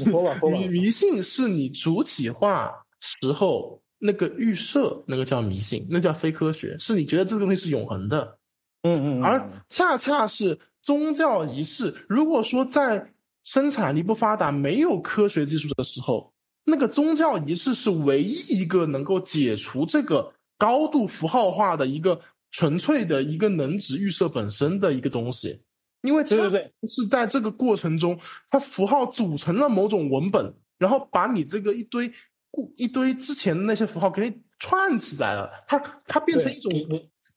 [0.03, 0.57] 说吧，说吧。
[0.57, 8.39] 迷迷信是你主体化时候那个预设，那个叫迷信，那叫非科学，是你觉得这个东西是永恒的。
[8.81, 9.23] 嗯嗯。
[9.23, 10.59] 而恰恰是。
[10.85, 13.11] 宗教仪式，如果说在
[13.43, 16.31] 生产力不发达、没有科学技术的时候，
[16.63, 22.21] 那个宗教仪式是唯一一个能够解除这个高度符号化的一个
[22.51, 25.59] 纯粹的一个能指预设本身的一个东西，
[26.03, 28.15] 因为对对对，是在这个过程中，
[28.51, 32.11] 它符号组成了某种文本，然后把你这个一堆
[32.51, 36.71] 故一堆之前的那些符号给你串起来了，它它变成一种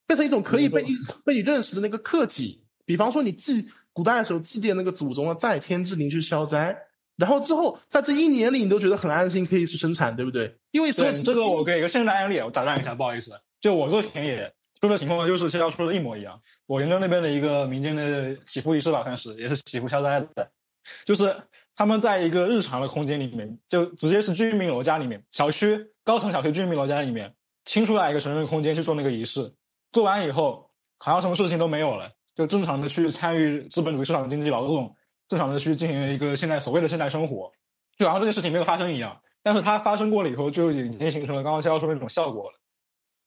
[0.07, 0.84] 变成一种可以被
[1.24, 2.62] 被你认识的那个客体。
[2.89, 6.74] 比方说，你祭古代的时候祭奠那个祖宗的在天之灵去消灾，
[7.16, 10.57] 然后之后在这一年里，你都觉得很安心，可以去生产，对不对？
[10.70, 16.41] 因为所以这个我给一个现代案例，我打断一下，不好意思，就我做田野说的情况就是像说的一模一样。
[16.64, 20.51] 我研究那边的一个民间的祈福仪式吧，算是也是祈福消灾的，
[21.05, 21.36] 就是
[21.76, 27.34] 他们在一个日常的空间里面，就直接是居民楼家里面，小区高层小区居民楼家里面
[27.66, 29.53] 清出来一个神圣空间去做那个仪式，
[29.93, 32.12] 做完以后好像什么事情都没有了。
[32.39, 34.95] 就正常的去参与资本主义市场经济劳动，
[35.26, 37.51] 正常的去进行一个现在所谓的现代生活，
[37.99, 39.20] 就好像这件事情没有发生一样。
[39.43, 42.61] 但是它发生过了以后，就已经形成了刚刚肖肖说的那种效果了。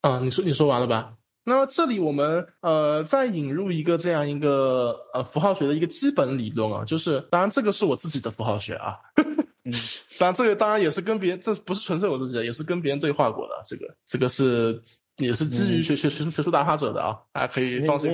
[0.04, 1.14] 嗯，你说你说完了吧？
[1.44, 8.96] 那么这里我们呃再引入一个这样一个呃符号学的一个基本理论啊，就是当然这个是我自己的符号学啊，
[9.64, 9.72] 嗯，
[10.18, 13.54] 当然这个当然也是跟别人，这不是纯粹我自己的，也是跟别人对话过的。
[13.68, 14.82] 这个这个是。
[15.18, 18.10] 也是基于学学学术学术大哈者的啊，大家可以放心。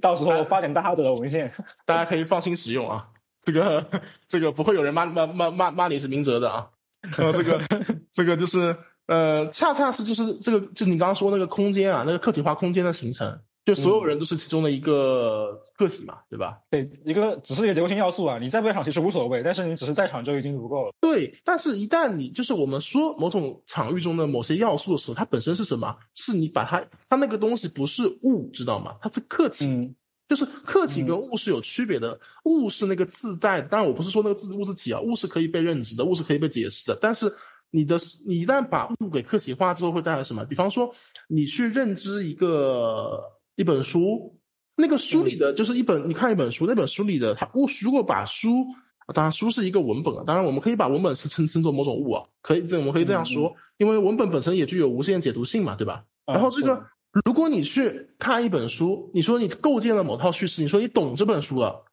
[0.00, 1.52] 到时候发点大哈者的文献，
[1.84, 3.08] 大家可以放心使用啊。
[3.40, 3.84] 这个
[4.28, 6.68] 这个不会有人骂骂骂骂骂你是明哲的啊。
[7.16, 7.60] 呃，这个
[8.12, 8.76] 这个就是
[9.06, 13.40] 呃，恰恰是就是这个就你刚刚说那个空间啊，那个客体化空间的形成。
[13.64, 16.58] 就所有人都是其中的一个个体嘛，对吧？
[16.68, 20.92] 对，一个只是一个结构性要素啊，你在不在场其实无所谓，但是你只是在场就已经足够了。
[21.00, 25.96] 对，但是一旦你就是我们说某种场域中的某些要素的时候，它本身是什么？
[26.16, 28.96] 是你把它，它那个东西不是物，知道吗？
[29.00, 29.94] 它是客体，
[30.28, 32.18] 就是客体跟物是有区别的。
[32.46, 36.98] 物是那个自在的，当然我不是说那个自物自体啊，物是可以被认知的，物是可以被解释的。
[37.00, 37.32] 但是
[37.70, 37.96] 你的
[38.26, 40.44] 你一旦把物给客体化之后，会带来什么？
[40.46, 40.92] 比方说
[41.28, 43.22] 你去认知一个。
[43.62, 44.36] 一本书，
[44.74, 48.66] 那个书里的就是一本，你看一本书，那本书里的它物，如果把书，
[49.14, 56.04] 当然书是一个文本啊，当然我们可以把文本是称称作某种物啊，可以这我们可以这样说，因为文本本身也具有无限解读性嘛，对吧？
[56.26, 56.84] 然后这个，
[57.24, 61.84] 如果你去看一本书，你说你构建了某套叙事，你说你懂这本书了，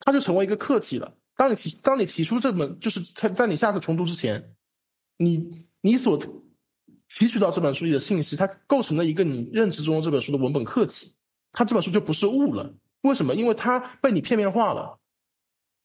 [0.00, 1.12] 它就成为一个客体了。
[1.36, 4.54] 当你提当你提出这本，就是在在你下次重读之前，
[5.18, 6.18] 你你所。
[7.10, 11.12] 提取到这本书里的信息，它构成了一个你认知中这本书的文本客体，
[11.52, 12.72] 它这本书就不是物了。
[13.02, 13.34] 为什么？
[13.34, 14.96] 因为它被你片面化了。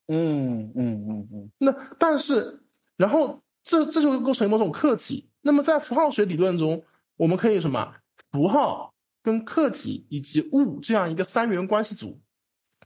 [0.07, 1.51] 嗯嗯嗯嗯。
[1.57, 2.63] 那但是，
[2.95, 5.27] 然后这这就构成某种客体。
[5.41, 6.83] 那么在符号学理论中，
[7.17, 7.95] 我们可以什么？
[8.31, 12.21] 符号跟客体以及物这样一个三元关系组，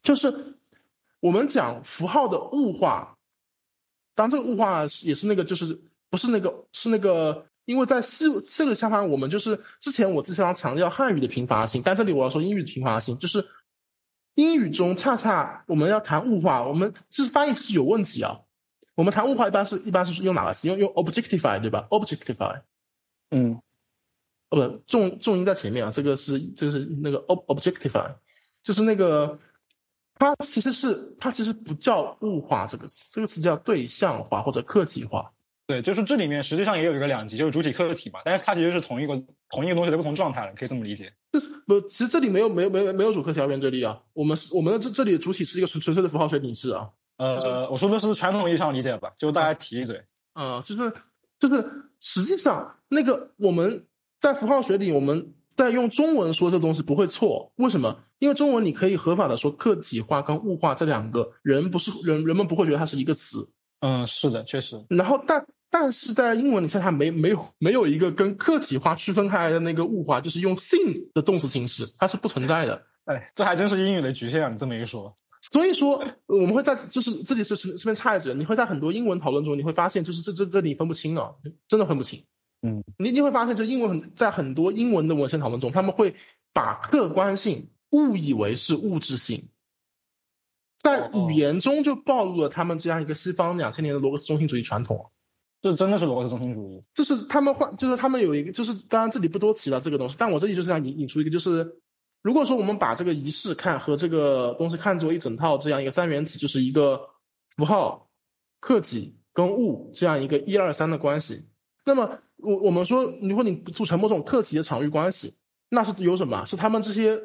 [0.01, 0.57] 就是
[1.19, 3.17] 我们讲符号的物化。
[4.15, 5.79] 当这个物化也是那个，就是
[6.09, 7.45] 不是那个，是那个。
[7.65, 13.45] 因为在四这个相反，我们就是之前我之前要强调汉语的贫乏性，但这里我要说英语的贫乏性，就是
[14.35, 18.39] 英语中恰恰我们要谈物化，我们这翻译是有问题啊。
[18.95, 20.67] 我们谈物化一般是一般是用哪个词？
[20.67, 22.59] 用用 objectify 对吧？objectify，
[23.29, 23.53] 嗯，
[24.49, 28.13] 哦不，重重音在前面啊，这个是这个是那个 ob objectify，
[28.61, 29.39] 就是那个
[30.15, 35.31] 它其实是它其实不叫物化这个词，这个词叫对象化或者客体化。
[35.69, 39.13] 对，就是这里面实际上也有一个两极，就是主体客体嘛，但是它其实是同一个
[39.51, 41.13] 同一个东西的不同状态了，可以这么理解。
[41.31, 46.89] 就是不，其实这里没有没有没有没有主客体二元对立啊，我们是我们的这这里的主体是一个纯纯粹的符号学体制啊。
[47.17, 50.03] 呃，我说的是传统意义上理解吧，就大家提一嘴。
[50.33, 50.91] 呃，就是
[51.39, 51.63] 就是
[51.99, 53.85] 实际上那个我们
[54.19, 57.95] 在符号学里，我们在用中文说这东西不会错，为什么？
[58.17, 63.47] 因为中文你可以合法的说客体化跟物化这两个人不是人，人们不会觉得它是一个词。
[63.81, 64.83] 嗯，是的，确实。
[64.89, 72.81] 然后但但是在英文里，现在没没有没有一个跟客体化区分开来的那个物化，就是用 sin 的动词形式，它是不存在的。
[73.05, 74.49] 哎，这还真是英语的局限啊！
[74.49, 75.15] 你这么一说。
[75.51, 81.31] 所以说，我们会在就是这里是顺顺便插一句，你会在很多英文讨论中，你会发现就是这这这里分不清啊，
[81.67, 82.21] 真的分不清。
[82.61, 86.13] 嗯，你你会发现，就英文很在很多英文的文献讨论中，他们会
[86.51, 89.47] 把客观性误以为是物质性，
[90.83, 95.09] 在语言中就暴露了他们这样一个西方两千年的罗格斯中心主义传统。
[95.61, 101.77] 这真的是罗格斯中心主义，就是他们换，就是他们有一个，就是当然这里不多提了这个东西，但我这里就是想引引出一个，就是。
[102.21, 106.99] 如果说我们把这个仪式看和这个东西看作一整套这样一个三元体，就是一个
[107.55, 108.09] 符号、
[108.59, 111.45] 客体跟物这样一个一二三的关系，
[111.85, 115.33] 那么我我们说，如果你组成某种客体的场域关系，
[115.69, 116.43] 那是有什么？
[116.45, 117.17] 是他们这些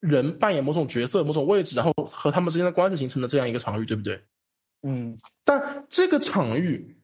[0.00, 4.22] 人扮演某种角色、某种位置，然后和他们之间的关系形成的这样一个场域，对不对？
[4.86, 5.16] 嗯。
[5.46, 6.94] 但这个场域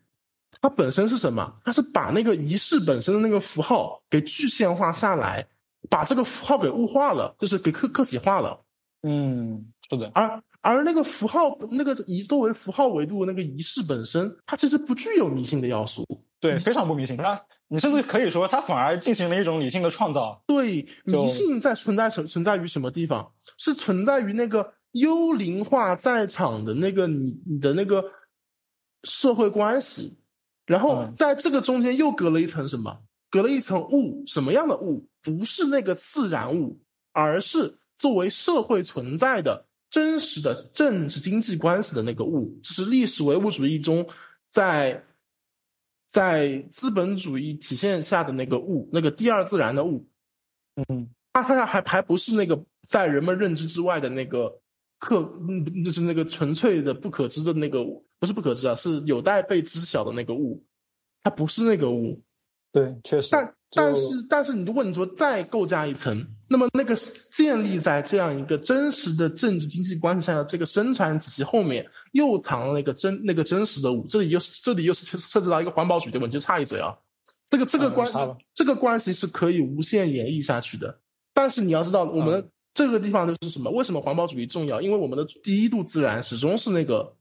[0.61, 1.53] 它本身是什么？
[1.65, 5.47] 它是把那个仪式本身的那个符号给具象化下来。
[5.89, 8.61] 把这个符号给物化了，就是给客客体化了。
[9.05, 10.11] 嗯，是的。
[10.13, 16.05] 而而那个符号，那个以作为符号维度的那个仪式本身，它其实不具有迷信的要素。
[16.41, 17.17] 对，非常不迷信。
[17.17, 20.43] 它，你甚至可以说，它反而进行了一种理性的创造。
[20.49, 23.33] 对，迷信在存在存存在于什么地方？
[23.57, 28.05] 是存在于那个幽灵化在场的那个你你的那个
[29.05, 30.18] 社会关系，
[30.69, 33.01] 然后在这个中间又隔了一层什么？
[33.31, 35.09] 隔了一层物，什么样的物？
[35.23, 36.79] 不是那个自然物，
[37.13, 42.59] 而是作为社会存在的真实的政治经济关系的那个物。
[42.63, 44.07] 这是历史唯物主义中，
[44.51, 45.05] 在
[46.09, 50.07] 在资本主义体现下的那个物，那个第二自然的物。
[50.89, 54.61] 嗯，它它还还不是那个在人们认知之外的那个
[54.99, 57.79] 客，嗯，就是那个纯粹的不可知的那个，
[58.19, 60.65] 不是不可知啊，是有待被知晓的那个物。
[61.23, 62.23] 它不是那个物。
[62.71, 63.29] 对，确实。
[63.33, 66.97] 但但是但是，你如果你说再构架一层，那么那个
[67.33, 74.07] 建立在这样一个真实的政治经济关系下的这个生产体系后面，又藏了一个真那个真实的物。
[74.09, 76.95] 这里又是这里又是涉及到一个环保主义的问题，就差一嘴啊。
[77.51, 78.19] 这个这个关系，
[78.55, 81.01] 这个关系是可以无限演绎下去的。
[81.35, 83.69] 但是你要知道，我们这个地方就是什么？
[83.73, 84.81] 为什么环保主义重要？
[84.81, 87.13] 因为我们的第一度自然始终是那个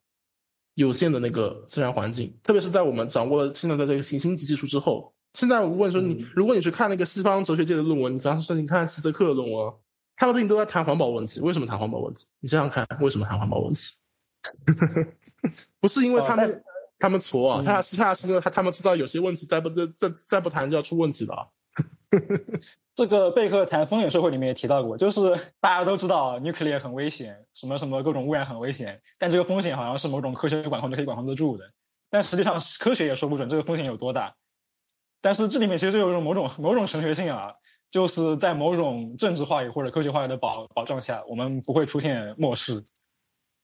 [0.76, 5.12] 有限的那个自然环境，特别是在我们掌握了现在的这个行星级技术之后。
[5.34, 9.74] 现在我问说你，如果你去看那个西方哲学界的论文，你比方说你看希泽克的论文，
[10.16, 11.40] 他们最近都在谈环保问题。
[11.40, 12.28] 为什么谈环保问题？
[12.40, 13.96] 你想想看，为什么谈环保问题？
[15.80, 16.64] 不是因为他们
[17.00, 21.50] 他们挫啊，他是他是因为他他们知道有些问题再不再再再不谈就要出问题了。
[22.98, 31.64] 这个贝克谈风险社会里面也提到过，就是 大家都知道 nuclear 很危险，什么什么各种污染很危险，但这个风险好像是某种科学管控就可以管控得住的。
[32.10, 34.34] 但实际上科学也说不准这个风险有多大。
[35.22, 37.54] 但是这里面其实有一种某种某种神学性啊，
[37.92, 42.84] 就是在某种政治话语或者科学话语的保保障下，我们不会出现末世。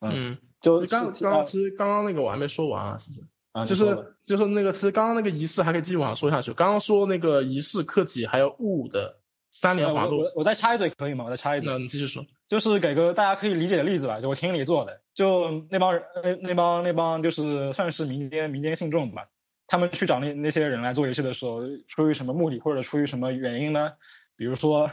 [0.02, 3.20] 嗯，就刚刚刚其实刚刚那个我还没说完啊，其实
[3.54, 6.54] 啊，就是就是那个其实刚刚那个仪式还可以继续往下说下去。
[6.54, 9.18] 刚刚说那个仪式客体还有物的
[9.56, 11.26] 三年滑落，我我再插一嘴可以吗？
[11.26, 19.24] 我再插一嘴，你继续说，就是给个大家可以理解的例子吧，就我听你做的，就那帮人那那帮那帮就是算是民间民间信众吧。
[19.68, 23.94] 他们去找那那些人来做游戏的时候，出于什么目的，或者出于什么原因呢？
[24.36, 24.90] 比如说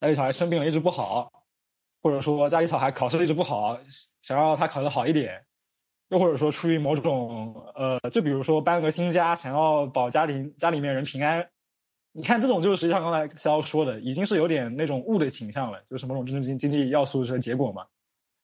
[0.00, 1.30] 家里小孩生病了，一直不好，
[2.02, 3.78] 或者说家里小孩考试一直不好，
[4.22, 5.44] 想要他考得好一点，
[6.08, 11.50] 又或者说出于某种呃，就比如说搬了个新家，想要保家里家里面人平安。
[12.12, 17.86] 你看这种就是实际上刚才肖说的，已经是有点那种物的倾向了，就是某种政治经经济要素的结果嘛。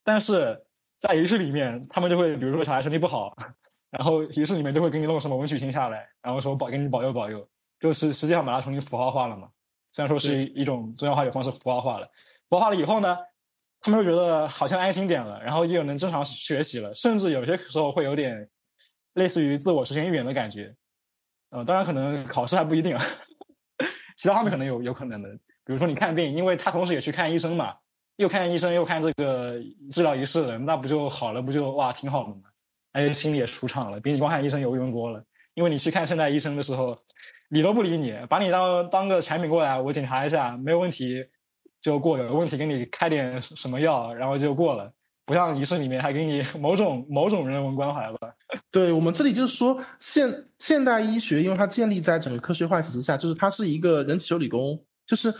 [0.05, 0.65] 但是
[0.99, 3.35] 在仪式里面，他们就会比如说小孩身体不好。
[3.89, 7.49] 然后仪式里面就会给你弄什么文曲星下来，然后说保给你保佑保佑，
[7.79, 9.49] 就是实际上把它重新符号化了嘛。
[9.93, 12.07] 虽然说是一一种宗教化的方式符号化了，
[12.51, 13.17] 符号化了以后呢，
[13.81, 18.51] 他们又觉得好像安心点了，然后又能正常学习了，甚至有些时候会有点
[19.15, 20.75] 类似于自我实现预言的感觉。
[21.53, 23.03] 呃，当然可能考试还不一定，啊，
[24.17, 25.29] 其他方面可能有有可能的，
[25.65, 27.77] 比如说你看病，因为他同时也去看医生嘛，
[28.17, 29.55] 又看医生又看这个
[29.91, 31.41] 治疗仪式，那不就好了？
[31.43, 32.41] 不就哇挺好的嘛？
[32.93, 35.23] 而且心里也舒畅了，比你光看医生有用多了。
[35.55, 36.99] 因为你去看现代医生的时候，
[37.49, 41.25] 理都不理你，把你当当个产品过来，我检查一下没有问题
[41.81, 44.93] 就过了，有问题给你开点什么药，然后就过了。
[45.27, 48.33] 不像仪式里面还给你 某种某种人文关怀吧？
[48.71, 54.81] 对我们这里就是说现现代医学，因为它建立在整个科学化体制下，就是它是一个人体修理工。
[55.05, 55.33] 就是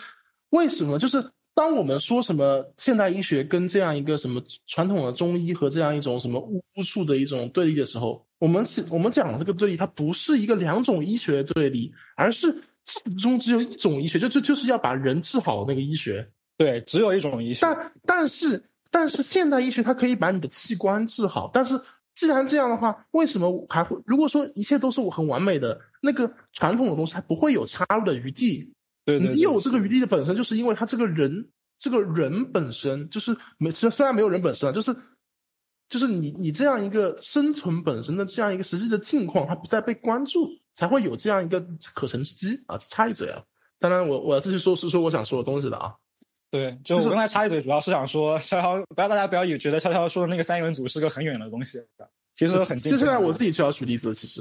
[0.51, 0.99] 为什么？
[0.99, 1.25] 就是
[1.55, 12.53] 当我们说什么现代医学跟这样一个什么传统的中医和这样一种什么巫术的一种对立的时候，我们我们讲的这个对立，它不是一个两种医学对立，而是
[12.85, 16.29] 始终只有一种医学，就就就是要把人治好的那个医学。
[16.59, 17.61] 对，只有一种医学。
[17.63, 18.61] 但但是。
[18.97, 21.79] 但是现代医学它可以把你的器官治好，但是
[22.15, 23.95] 既然这样的话，为什么还会？
[24.07, 28.73] 如果说一切都是我很完美的，那个传统的东西它不会有插入的余地。
[29.05, 31.47] 对，你有这个余地的本身，就是因为他这个人，
[31.79, 34.97] 这个人本身就是没，虽虽然没有人本身啊，就是
[35.91, 41.61] 就是你你这样一个生存本身的这样一个实际的境况，它不再被关注，才会有这样一个
[41.95, 42.79] 可乘之机啊！
[42.79, 43.43] 插一嘴啊，
[43.79, 45.93] 当然我我要继续说是说我想说的东西的啊。
[46.51, 51.79] 对，就我刚才插一嘴，主要是想说，潇潇不要大家不要以觉得潇潇说的那个三元组是个很远的东西，
[52.35, 52.93] 其实很近。
[52.93, 54.41] 接下来我自己就要举例子，其实。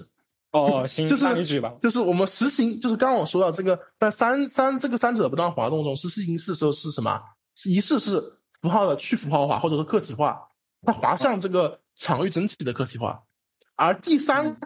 [0.52, 1.74] 哦， 行，就是你举吧。
[1.82, 7.20] 就是我们实行，就是刚刚我说到这个，在三三这个三者不断滑动中，实施仪式时候是什么？
[7.56, 8.22] 是一式是
[8.62, 10.40] 符号的去符号化或者说个体化，
[10.84, 13.24] 它滑向这个场域整体的个体化，
[13.76, 14.58] 而第三。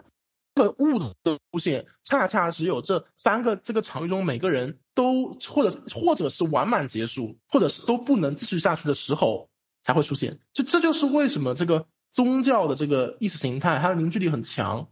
[0.54, 9.48] 个物的出现，恰恰只有这三个这个场域中每个人都或者或者是完满结束，或者是都不能继续下去的时候
[9.82, 10.38] 才会出现。
[10.52, 14.86] 就这就是为什么这个宗教的这个意识形态它的凝聚力很强，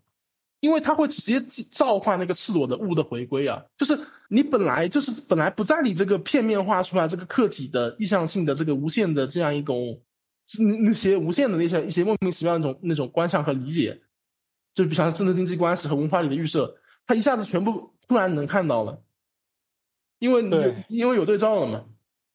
[0.61, 3.63] 因为它会直接召唤那个赤裸的物的回归啊。
[3.77, 3.99] 就是
[4.29, 10.01] 你本来就是本来不在你这个片面化出来这个客体的意向性的这个无限的这样一种
[10.83, 14.01] 那些无限的那些一些莫名其妙那种那种观象和理解。
[14.79, 16.73] 就比如政治经济关系和文化里的预设，
[17.05, 19.03] 他一下子全部突然能看到了，
[20.21, 20.41] 因为
[20.89, 21.85] 因为有对照了嘛。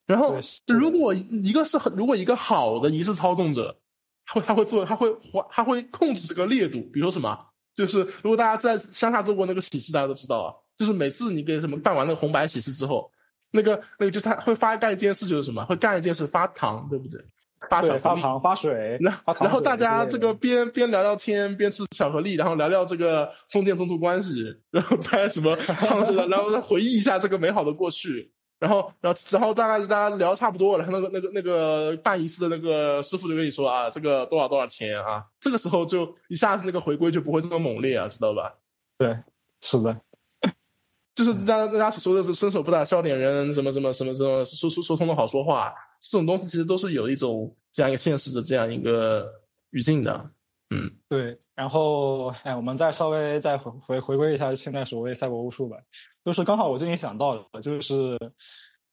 [0.04, 0.36] 然后
[0.68, 3.78] 如果一个是很如果一个好的仪式操纵者，
[4.26, 5.08] 他会他会做他会
[5.48, 6.82] 他会控制这个烈度。
[6.92, 7.34] 比如说什么，
[7.74, 13.10] 就是如果大家在乡下做过那个喜事，大家都知道啊，就是每次你给什么办完那个红白喜事之后，
[13.52, 17.24] 那个那个就是他会发干一件事，就是什么会干一件事发糖，对不对？
[17.70, 38.54] 发水、发糖、发水，然然后大家这个边边聊聊天，边吃巧克力，然后聊聊这个封建宗族关系，然后再什么唱什么，然后再回忆一下这个美好的过去，然后然后然后大概大家聊差不多了，然后那个那个那个办仪式的那个师傅就跟你说啊，这个多少多少钱啊，这个时候就一下子那个回归就不会这么猛烈啊，知道吧？
[38.98, 39.16] 对，
[39.60, 39.96] 是的，
[41.14, 45.72] 就是大家大家所说的是伸手不打笑脸人，什么什么什么什么说说说通的好说话。
[46.10, 49.26] 这种东西其实都是有一种这样一个现实的这样一个
[49.70, 50.30] 语境的，
[50.70, 51.38] 嗯，对。
[51.54, 55.76] 然后，哎，我们再稍微再回回回归一下现在所谓赛博巫术吧。
[56.24, 58.18] 就是刚好我最近想到的，就是，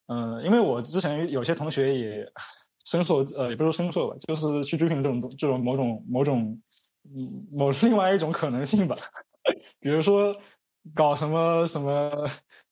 [0.07, 2.31] 嗯，因为我之前有些同学也
[2.85, 6.59] 深受，呃，也不是深受吧，就是去追寻这种这种某种某种，
[7.03, 8.95] 嗯，某另外一种可能性吧。
[9.79, 10.35] 比如说
[10.95, 12.25] 搞什么什么，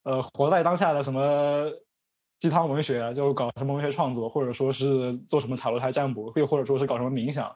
[0.03, 1.69] 呃，活在当下的什么。
[2.39, 7.53] 鸡汤文学就搞什么文学创作，或者说是做什么塔罗牌占卜，又或者说是搞什么冥想，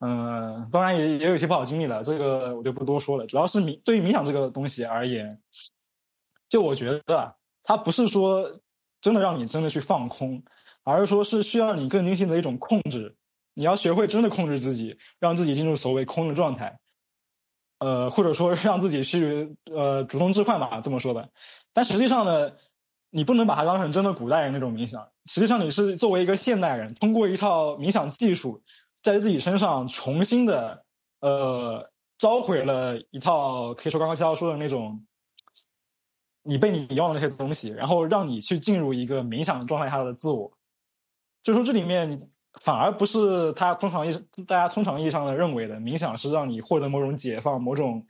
[0.00, 3.26] 嗯，当然也也有一些不好经历了，这个我就不多说了。
[3.26, 5.40] 主要是冥对于冥想这个东西而言，
[6.48, 8.58] 就我觉得它不是说
[9.02, 10.42] 真的让你真的去放空，
[10.82, 13.14] 而是说是需要你更精细的一种控制。
[13.52, 16.78] 你要学会真的控制自己，让自己进入所谓空的状态，
[17.80, 21.28] 呃，或者说让自己去呃主动置换吧，这么说吧。
[21.74, 22.52] 但实际上呢？
[23.16, 28.62] 你不能把它当成真的古代人那种冥想，实际上你是作为一个现代人，通过一套冥想技术，
[29.00, 30.84] 在自己身上重新的
[31.20, 35.06] 呃召回了一套可以说刚刚肖说的那种，
[36.42, 40.52] 你被你遗忘的那些东西，然后让你去进入一个冥想状态下的自我。
[41.42, 42.28] 就说这里面
[42.60, 44.12] 反而不是他通常意
[44.46, 48.04] 大家通常意义上的认为的冥想是让你获得某种解放、某种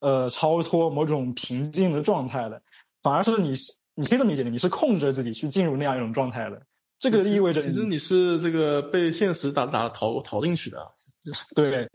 [0.00, 2.62] 呃超脱、某种平静的状态的，
[3.02, 3.54] 反而是你。
[4.00, 6.60] 你可以这么理解，你是控制着自己去进入那样一种状态的。
[6.98, 10.78] 这个意味着，其实你是这个被现实打打逃逃进去的。
[11.54, 11.88] 对，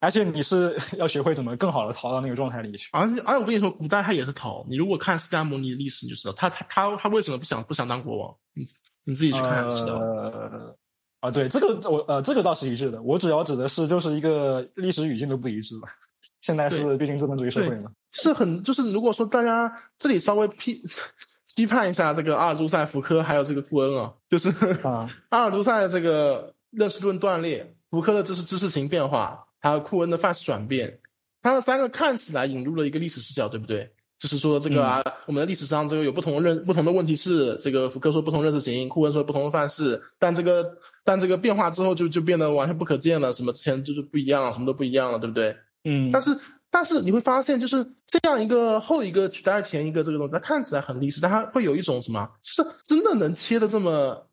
[0.00, 2.88] 而且你是要学会怎么更好的逃到那个状态里去。
[2.92, 4.64] 而且而且我跟你说，古代他也是逃。
[4.68, 8.36] 你如果看释迦牟尼的历史，你就知道他他他他为什么不想不想当国王。
[8.54, 8.64] 你
[9.04, 9.94] 你自己去看就知道。
[9.94, 10.76] 呃
[11.20, 13.02] 啊，对，这个我呃这个倒是一致的。
[13.02, 15.88] 我主要指的是就是一个历史语境都不一致吧。
[16.40, 17.90] 现在是毕竟资本主义社会嘛。
[18.12, 20.80] 是很就是如果说大家这里稍微批
[21.58, 24.48] 批判一下这个阿尔都塞、福柯还有这个库恩啊，就是
[24.86, 29.44] 啊 阿尔都塞的这个认识论断裂，福柯的知识知识型变化。
[29.58, 31.00] 还有库恩的范式转变，
[31.42, 33.90] 他们三个看起来引入了一个历史视角，对不对？
[34.20, 40.64] 就是说这个啊，我们的历史上这个有不同的认不同的问题是，这个福柯说不同认识型，库恩说不同的范式，但这个
[41.04, 45.56] 但这个变化之后就就变得完全不可见了，什么之前就是不一样，什么都不一样了，对不对？
[45.82, 46.12] 嗯。
[46.12, 46.30] 但是
[46.70, 52.28] 但是你会发现，就是这样一个后一个取代前一个这个东西，它看起来很历史，但它会有一种什么？
[52.42, 54.26] 是真的能切的这么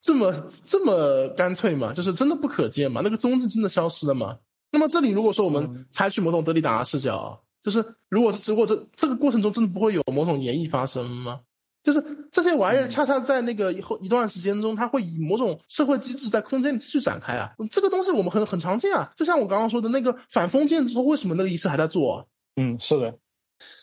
[0.00, 0.32] 这么
[0.66, 1.92] 这么干脆吗？
[1.92, 3.00] 就是真的不可见吗？
[3.04, 4.36] 那个中字真的消失了吗？
[4.70, 11.40] 那么这里如果说我们采取某种德里达视角，就是如果是如果这这个过程中真的不会有某种演绎发生吗？
[11.84, 17.52] 就是这些玩意儿恰恰在那个以后一段时间中，它会以某种社会机制在空间里继续展开啊。
[17.70, 19.12] 这个东西我们很很常见啊。
[19.14, 22.26] 就像我刚刚说的那个反封建之后，为什么那个仪式还在做？
[22.56, 23.14] 嗯，是的，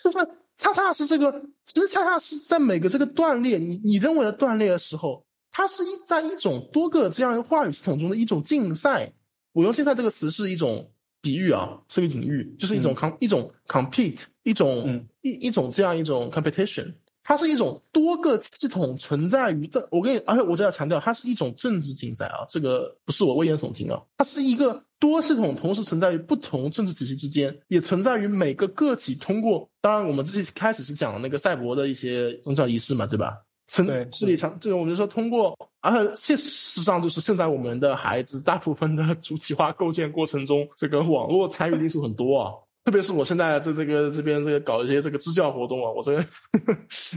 [0.03, 0.17] 就是
[0.57, 1.31] 恰恰是这个，
[1.65, 9.13] 其实恰恰是在每个这个断裂，你你认为的断裂的时候，它是一在一种多个这样话语系统中的一种竞赛。
[9.53, 10.89] 我用“竞赛”这个词是一种
[11.21, 16.93] 比喻啊，是个隐喻，就是一种 com 一种 compete 一种一一种这样一种 competition，
[17.31, 19.87] 它是一种多个系统存在于这。
[19.89, 29.65] 我跟你，而且我这要强调，它是一种政治竞赛啊，这个不是我危言耸听啊，它是一个多系统同时存在于不同政治体系之间，也存在于每个个体通过。
[29.79, 33.37] 当然，我们这期开始是讲那个赛博的一些宗教仪式嘛，对吧？
[33.69, 42.51] 存这里强，这个我们说通过，而且事实上就是现在我们的孩子大部分的 主体化构建过程中，这个网络参与因素很多啊。
[42.83, 46.25] 特别是我现在在这个这边这个搞一些这个支教活动啊，我这个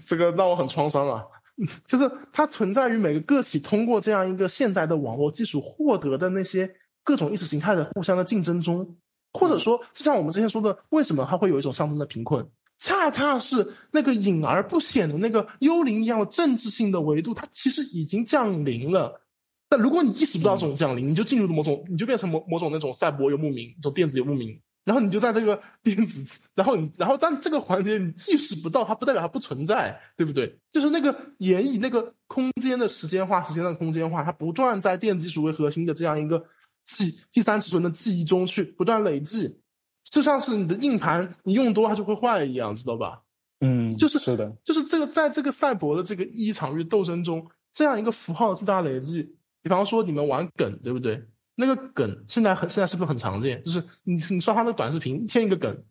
[0.06, 1.24] 这个让我很创伤啊。
[1.86, 6.68] 就是它存在于每个个体通过这样一个现代的网络技术获得的那些
[7.04, 8.96] 各种意识形态的互相的竞争中，
[9.32, 12.44] 或者说就像我们之前说的，为什么它会有一种上升的贫困？
[12.80, 19.22] 恰恰是那个隐而不显的那个幽灵一样的政治性的维度，它其实已经降临了。
[19.68, 24.60] 但如果你意识不到这种降临，你就进入了某种，你就变成某某种那种赛博游牧民，一种电子游牧民。
[24.84, 30.58] 然后你就在这个电子，然后你，然后但这个环节你意识不到，它不代表它不存在，对不对？
[30.72, 36.44] 就是那个演绎那个空间的时间化，时间的空间化，它不断在电子技术为核心的这样一个
[36.84, 39.58] 记第三尺寸的记忆中去不断累计。
[40.04, 43.22] 就像是你的硬盘，你用多它就会坏一样，知道吧？
[43.60, 49.34] 嗯，就是是的，就是这个在这个赛博的这个一场域斗争中，这样一个符号的巨大累积。
[49.62, 51.24] 比方说你们玩梗，对不对？
[51.54, 53.62] 那个梗现在很现在是不是很常见？
[53.64, 55.84] 就是你你刷他的短视频，一天一个梗，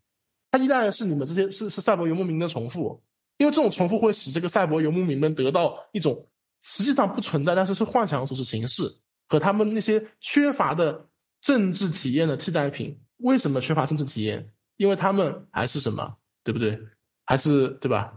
[0.51, 3.01] 它依赖的是你们这些是是赛博游牧民的重复，
[3.38, 6.28] 因为这种重复会使这个赛博游牧民们得到一种
[6.61, 8.84] 实际上不存在，但是是幻想组织形式
[9.28, 11.07] 和他们那些缺乏的
[11.41, 12.99] 政治体验的替代品。
[13.18, 14.51] 为什么缺乏政治体验？
[14.78, 16.78] 因为他们还是什么，对不对？
[17.26, 18.14] 还是对吧？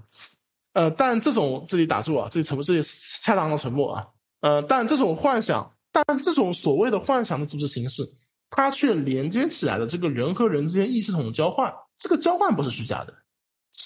[0.72, 2.82] 呃，但这种这里打住啊，这里沉默，这里
[3.22, 4.08] 恰当的沉默啊。
[4.40, 8.02] 呃，但这种幻想，但这种所谓的幻想的组织形式，
[8.50, 11.72] 它却连接起来了这个人和人之间意识统的交换。
[11.98, 13.14] 这个交换不是虚假的，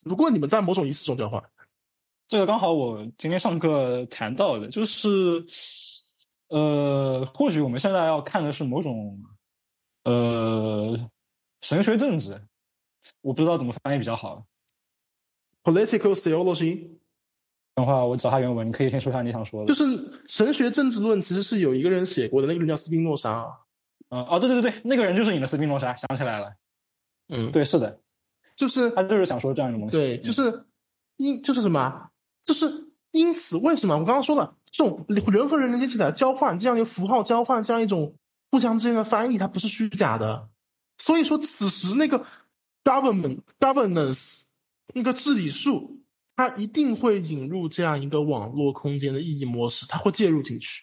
[0.04, 1.42] 如果你们在某种仪式中交换。
[2.28, 5.44] 这个刚好我今天上课谈到的，就是
[6.48, 9.22] 呃，或许我们现在要看的是某种。
[10.02, 10.96] 呃，
[11.60, 12.40] 神学政治，
[13.20, 14.46] 我不知道怎么翻译比较好。
[15.62, 16.99] Political theology，
[17.84, 19.66] 等会我找下原文，你可以先说下你想说的。
[19.66, 23.46] 就是神学政治论，其实是有一个人写过的，那个人叫斯宾诺莎。
[24.10, 26.52] 嗯，哦，对对对对，那个人就是你的斯宾诺莎，想起来了。
[27.28, 28.00] 嗯，对，是的，
[28.56, 29.96] 就是他就是想说这样一个东西。
[29.96, 30.64] 对，就是
[31.16, 32.10] 因就是什么，
[32.44, 38.14] 就是因此为什么我刚刚说了，这种人和人连接起来交换，这样一个符号交换，这样一种。
[38.52, 40.48] 互相之间的翻译，它不是虚假的，
[40.98, 42.26] 所以说此时那个
[42.82, 44.42] government governance
[44.92, 46.00] 那个治理术，
[46.40, 50.82] 它一定会引入这样一个网络空间的意义模式，它会介入进去。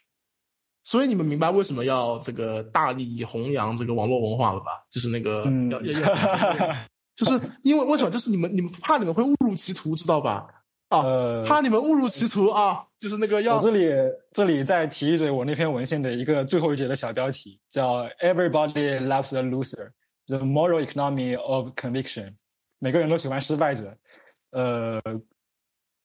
[0.83, 4.67] 所以你们明白为什么要这个大力弘扬这个网络文化了吧？
[4.91, 6.75] 就是那个要要要，
[7.17, 8.11] 就是因为为什么？
[8.11, 10.45] 就是你们你们怕你们会误入歧途，知道吧？
[10.89, 11.01] 啊，
[11.43, 12.85] 怕你们误入歧途啊！
[12.99, 13.91] 就是那个要我这里
[14.33, 19.89] 这里再提一嘴我那篇文献的一个最后一节的小标题，叫 “Everybody loves the loser:
[20.27, 22.35] the moral economy of conviction”。
[22.77, 23.97] 每个人都喜欢失败者。
[24.51, 25.01] 呃，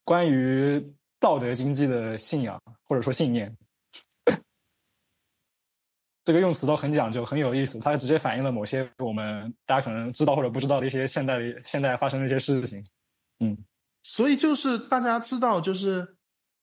[0.04, 3.56] 关于道德经济的信仰或者说信念。
[6.24, 7.80] 这个用词都很讲究，很有意思。
[7.80, 12.84] 它直接反映了某些我们大家可能知道或者不知道的一些现代的现代发生的一些事情。
[13.40, 13.58] 嗯，
[14.02, 16.16] 所以就是大家知道，就是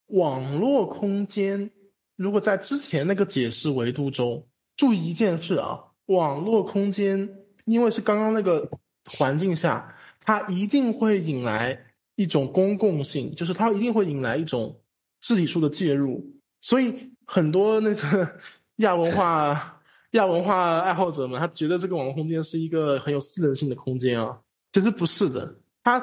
[0.05, 1.69] 网络空间，
[2.15, 7.29] 如果在之前那个解释维度中，注意一件事啊，网络空间
[7.65, 8.71] 因为是刚刚那个
[9.11, 11.77] 环境下，它一定会引来
[12.19, 14.77] 一种公共性，就是它一定会引来一种
[15.21, 16.21] 治理术的介入，
[16.59, 16.93] 所以
[17.25, 18.29] 很多那个。
[18.79, 24.39] 亚文化、 亚文化爱好者们，他觉得这个网络空间是一个很有私人性的空间啊，
[24.71, 25.53] 其实不是的。
[25.83, 25.99] 它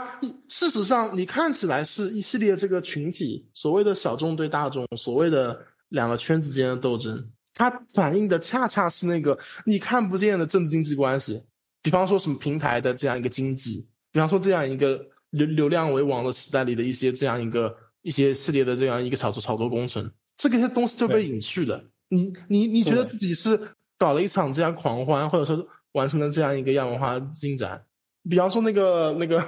[0.49, 5.59] 事实上，你看起来是一系列这个群体所谓的小众对大众，所谓的
[5.89, 11.43] 两个圈子间的斗争，它反映的恰恰是那个你看不见的政治经济关系。
[11.81, 15.01] 比方说什么平台的这样一个经济，比方说这样一个
[15.37, 21.83] 流流量为王的时代里的一些这样一个一些系列的这样一个炒作炒作工程，这个些东西就被隐去了。
[22.09, 23.59] 你你你觉得自己是
[23.99, 27.85] 搞了一场这样狂欢，或者说完成了这样一个亚文化进展？
[28.29, 29.45] 比方说那个那个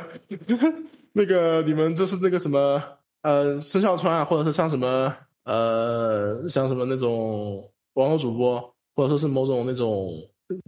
[1.14, 2.82] 那个你们就是那个什么
[3.22, 5.14] 呃孙笑川啊，或者是像什么
[5.44, 8.60] 呃像什么那种网络主播，
[8.94, 10.10] 或者说是某种那种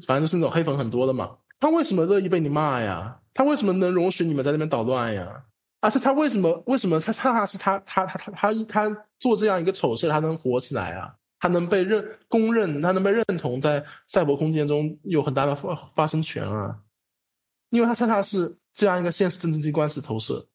[0.07, 1.37] 反正就是那种黑粉很多的嘛。
[1.61, 3.20] 他为什么乐意被你骂呀？
[3.35, 5.45] 他为什么能容许你们在那边捣乱呀？
[5.81, 11.15] 而且他为什么为什么他他他是他他他他他他做这样一个丑事，他能火起来啊？
[11.39, 16.77] 他能被认公认，他能被认同，在赛博空间中有很大的发发声权啊，
[17.71, 20.47] 因为他恰恰是这样一个现实政治机关系的投射。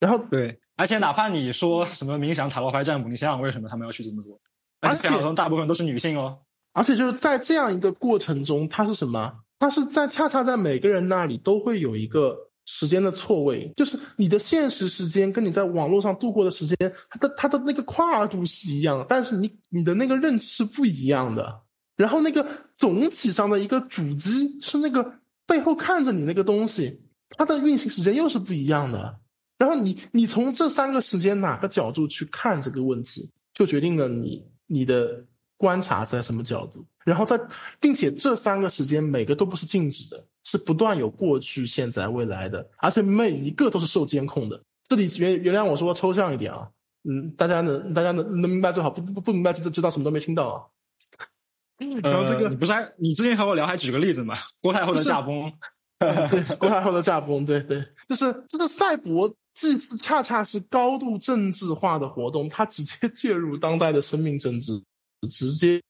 [0.00, 4.38] 然后对，而且哪怕你说什么冥想塔罗牌占卜，你想想为什么他们要去这么做？
[4.80, 6.40] 而且大部分都是女性哦。
[6.74, 9.43] 而且就是在这样一个过程中，它是什么？
[9.58, 12.50] 它是在恰恰在每个人那里都会有一个。
[12.66, 16.76] 时间的错位，就是你的现实时间跟你在网络上度过的时间，
[17.10, 21.60] 它的它的那个跨度是一样，但是你你的那个认知是不一样的。
[21.94, 22.48] 然后那个
[22.78, 27.02] 总体上的一个主机是那个背后看着你那个东西，
[27.36, 29.20] 它的运行时间又是不一样的。
[29.58, 35.22] 然后你你从这三个时间哪个角度去看这个问题，就决定了你你的
[35.58, 36.82] 观察在什么角度。
[37.04, 37.38] 然后在，
[37.80, 40.24] 并且这三个时间每个都不是静止的。
[40.46, 44.62] 是不断有过去、现在、未来的，而且每一个都是受监控的。
[44.86, 46.68] 这里原原谅我说抽象一点啊，
[47.08, 50.60] 嗯，大家能大家能能明白最好，不不不明白就知道什么都没听到啊。
[52.02, 54.34] 然后这个你不是还你之前和我聊还举个例子嘛？
[54.60, 55.50] 郭太后的驾崩，
[55.98, 64.78] 对，郭太后的驾崩，对对，就是就是赛博祭祀恰恰是高度政治化的活动，它直接 介入当代的生命政治，
[65.30, 65.80] 直接。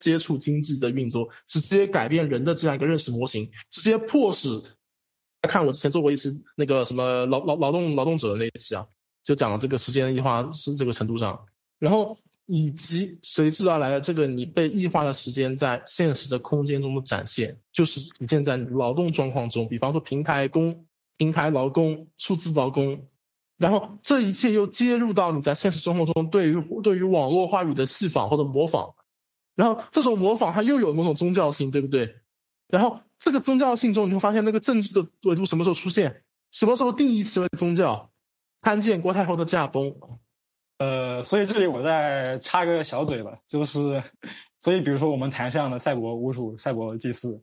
[0.00, 4.48] 接触经济的运作，直接改变人的这样一个认识模型，直接迫使。
[5.42, 8.86] 看我之前做过一次那个什么劳劳劳动劳动者的那一期啊，
[9.22, 11.38] 就讲了这个时间异化是这个程度上，
[11.78, 12.16] 然后
[12.46, 20.86] 以及随之而来的这个你被异化的时间在现实的空间中的展现，就是体现在劳动状况中，比方说平台工、
[21.18, 22.98] 平台劳工、数字劳工，
[23.58, 28.90] 然后这一切又接入到你在现实生活中对于对于网络话语的戏仿或者模仿。
[29.54, 32.16] 然后这种模仿它又有某种宗教性，对不对？
[32.68, 36.22] 然后这个宗教性中，你会发现那个政治的维度什么时候出现？
[36.50, 38.10] 什么时候定义其为宗教？
[38.62, 39.94] 参见郭太后的驾崩。
[40.78, 44.02] 呃，所以这里我再插个小嘴吧，就是，
[44.58, 47.40] 所以比如说我们谈像的赛博巫术、赛博祭祀，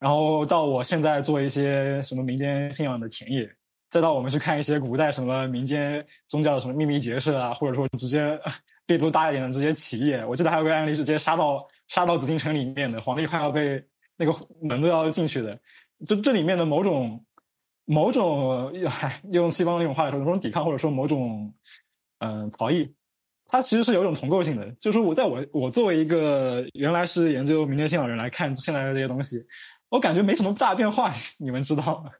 [0.00, 3.48] 然后到我现在做一些什么民间信仰的田野。
[3.90, 8.36] 再到我们去看一些古代什么民间宗教的什么秘密结社啊，或者说直接
[8.86, 13.84] 力度大一点的这些企业，我记得还有个案例是直接杀到杀到紫禁城里面的，皇帝快要被
[14.16, 14.32] 那个
[14.62, 15.58] 门都要进去的，
[16.06, 17.24] 就这里面的某种
[17.86, 18.72] 某种
[19.32, 21.54] 用西方那种话来说，某种抵抗或者说某种
[22.18, 22.94] 嗯逃逸，
[23.46, 24.70] 它其实是有一种同构性的。
[24.80, 29.46] 就是我在我我作为一个原来是研究民间信仰人来看现在的这些东西，
[29.88, 32.10] 我感觉没什么大变化，你们知道吗？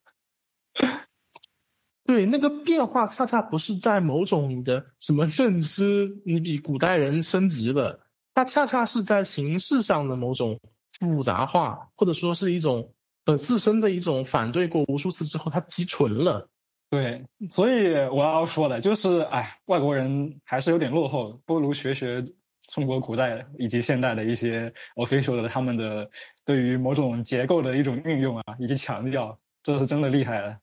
[2.07, 7.99] 对，那个变化恰恰不是在某种的什么认知，你比古代人升级了，
[8.35, 10.59] 它恰恰是在形式上的某种
[11.01, 12.93] 复杂化，或者说是一种
[13.25, 16.47] 呃自身的一种反对过无数次之后，它积存了。
[16.91, 22.23] 对，所以我要说的就是，哎，外国人还是有点落后，不如学学
[22.69, 26.09] 中国古代以及现代的一些 official 的他们的
[26.45, 30.57] 对于某种结构的一种运用啊，以及强调，这是真的厉害了。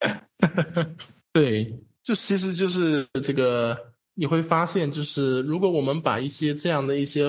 [1.32, 3.76] 对，就其实就是这个，
[4.14, 7.24] 你会发现，就是如果我们把一些这样的一些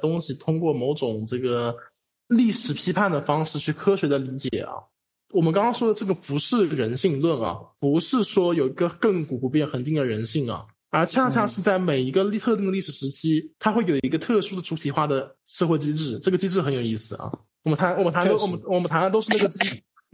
[0.00, 1.76] 东西，通过某种这个
[2.28, 4.72] 历史批判的方式去科学的理解啊，
[5.32, 17.30] 我们刚刚说的这个不是人性论啊，不是说有一个亘古不变恒定的人性啊，而恰恰是在每一个历特定的历史时期，它会有一个特殊的主体化的社会机制，这个机制很有意思啊。
[17.64, 19.58] 我们谈我们谈的我们我们谈的都是那个机，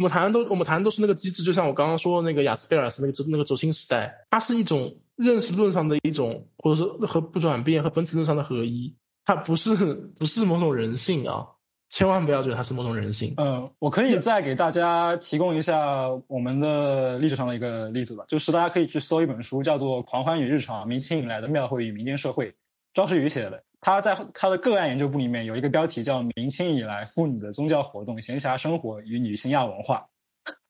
[0.00, 8.96] 我们谈的都我们谈的都是那个机制，就像我刚刚说的那个雅斯贝尔斯那个那个轴心时代，它是一种认识论上的一种，或者说和不转变和本体论上的合一，
[9.26, 9.76] 它不是
[10.18, 11.46] 不是某种人性啊，
[11.90, 13.34] 千万不要觉得它是某种人性。
[13.36, 22.50] 嗯，我可以再给大家提供一下我们的历史上的一个例子吧，就是大家可以去搜一本书，叫做《狂欢与日常：明清以来的庙会与民间社会》，
[22.94, 23.62] 张世宇写的。
[23.80, 30.06] 他在他的个案研究部里面有一个标题叫“明清以来妇女的宗教活动、闲暇生活与女性亚文化”。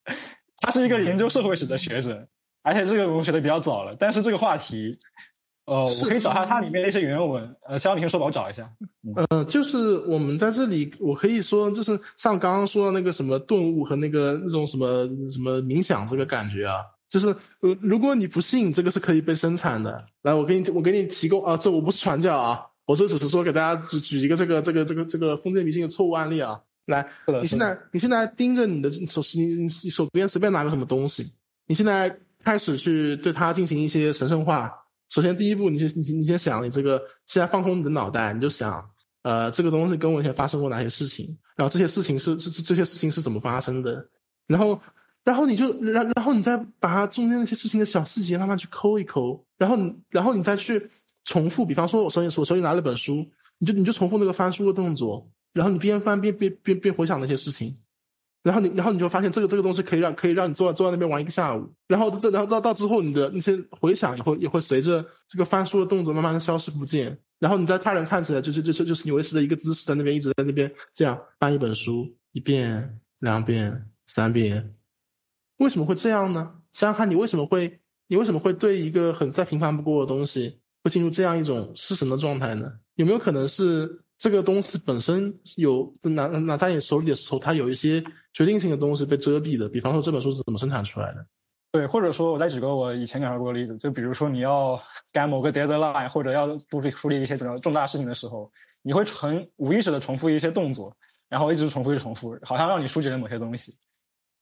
[0.63, 2.29] 他是一个研究社会史的学者，
[2.63, 4.99] 而且这个我学的比较早了，但是这个话题，
[5.65, 7.57] 呃，我可以找下它里面的一些原文。
[7.67, 8.71] 呃，肖你先说吧，我找一下。
[9.31, 26.61] 呃，就是我们在这里，我可以说，就是像刚刚说的那个什么顿悟和那个那种什么什么冥想这个感觉啊，就是呃，如果你不信这个是可以被生产的，来，我给你我给你提供啊，这我不是传教啊，我这只是说给大家举举一个这个这个这个这个封建迷信的错误案例啊。
[26.87, 27.07] 来，
[27.41, 31.33] 你现在你现在盯着你的手你你你手边随便拿个什么东西，
[31.67, 34.73] 你现在开始去对它进行一些神圣化。
[35.09, 38.85] 首先第一步，你先你先你先想，你这个现在放空你的脑袋，你就想，
[39.23, 44.05] 呃，这个东西跟我以前发生过哪些事情，然后这些事情是这这这些事情是怎么发生的，
[44.49, 44.81] 然后
[45.23, 50.91] 然后你就然然后你再把它中间那些事情的小细节慢慢去抠一抠，然后你然后你再去
[51.25, 53.27] 重复，比方说我手里我手里拿了本书，
[53.59, 57.77] 你就你就重复那个翻书的动作，然后你边翻边边边边回想那些事情，
[58.43, 74.75] 然后你然后你就发现这个这个东西可以让可以让你坐坐在那边玩一个下午，然后这然后到到之后你的那些回想也会也会随着这个翻书的动作慢慢的消失不见，然后你在他人看起来就是就就就是你维持着一个姿势在那边一直在那边这样翻一本书一遍两遍三遍，
[75.59, 76.55] 为什么会这样呢？
[76.73, 82.73] 想想看你为什么会你为什么会对一个很再平凡不过的东西会进入这样一种失神的状态呢？
[82.95, 88.03] 有没有可能是这个东西本身有拿拿在你手里的时候，它有一些
[88.33, 89.69] 决定性的东西被遮蔽的？
[89.69, 91.27] 比方说这本书是怎么生产出来的？
[91.73, 94.77] 对，或者说，我再举个我以前感受过的例子，就比如说你要
[95.13, 98.51] 赶某个 deadline，或者要处理处理一些比较重大事情的时候，
[98.83, 100.97] 你会很无意识的重复一些动作，
[101.29, 103.73] 然后一直重复，一重复，好像让你疏解了某些东西。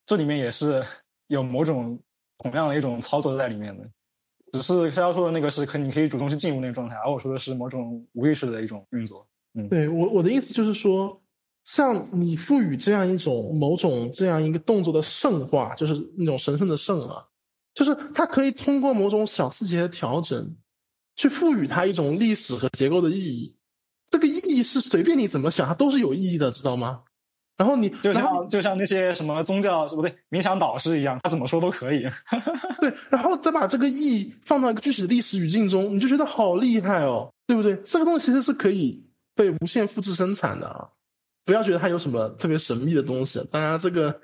[0.07, 0.83] 这里面也是
[1.27, 2.01] 有某种
[2.39, 3.87] 同样的一种操作在里面的，
[4.53, 9.27] 只是逍遥说的那个是可你可以主动去进入那个状态，而我说的是某种无意识的一种运作。
[9.55, 11.21] 嗯对我我的意思就是说，
[11.65, 17.25] 像你赋予这样一种某种这样一个动作的圣化，就是那种神圣的圣啊，
[17.75, 20.57] 就是它可以通过某种小细节的调整，
[21.17, 23.57] 去赋予它一种历史和结构的意义。
[24.11, 27.03] 这个意义是随便你怎么想，它都是有意义的，知道吗？
[27.59, 32.07] 然后你就像就像那些什么宗教不对冥想导师一样，他怎么说都可以。
[32.81, 37.77] 对， 然后再把这个意义放到一个具体的历史语境中，你就觉得好厉害哦，对不对？
[37.79, 39.05] 这个东西其实是可以
[39.35, 40.89] 被无限复制生产的啊！
[41.45, 44.21] 不要觉得它有什么特别神秘的东西，当然这个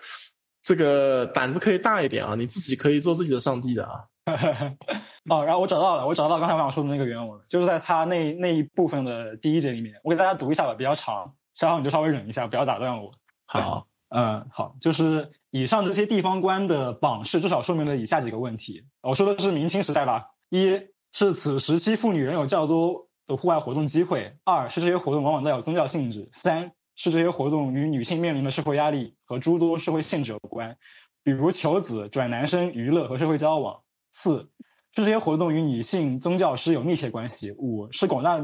[0.63, 4.05] 这个胆子可以大一点啊，你自己可以做自己的上帝的啊。
[5.29, 13.11] 哦，然后我找到了，我找到刚才我想说的那个原文，就是在他那那一部分的第一节里面，我给大家读一下吧，比较长，小好你就稍微忍一下，不要打断我。
[13.47, 18.85] 好，嗯，好，就是以上这些地方官的榜式，至少说明了以下几个问题。
[19.03, 20.81] 我说的是明清时代吧，一
[21.13, 30.77] 是此时期妇女仍有较多的户外活动机会；二是这些活动往往带有宗教性质；三是这些活动与女性面临的社会压力和诸多社会限制有关，
[31.23, 34.49] 比如求子、转男生、娱乐和社会交往；四
[34.93, 38.39] 是这些活动与女性宗教师有密切关系；五是广大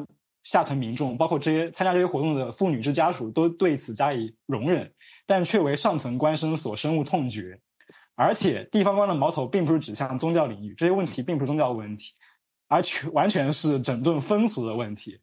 [0.50, 4.92] 下层民众，包括这些参加这些活动的妇女之家属，都对此加以容忍，
[5.24, 7.60] 但却为上层官绅所深恶痛绝。
[8.16, 12.14] 而且，地方官的矛头并不是指向宗教领域，这些问题并不是宗教问题，
[12.66, 15.20] 而全完全是整顿风俗的问题。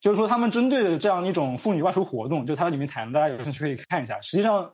[0.00, 4.20] 就是说，他们针对的这样一种妇女外出活动，就它里面谈，大家有兴趣可以看一下。
[4.20, 4.72] 实际上，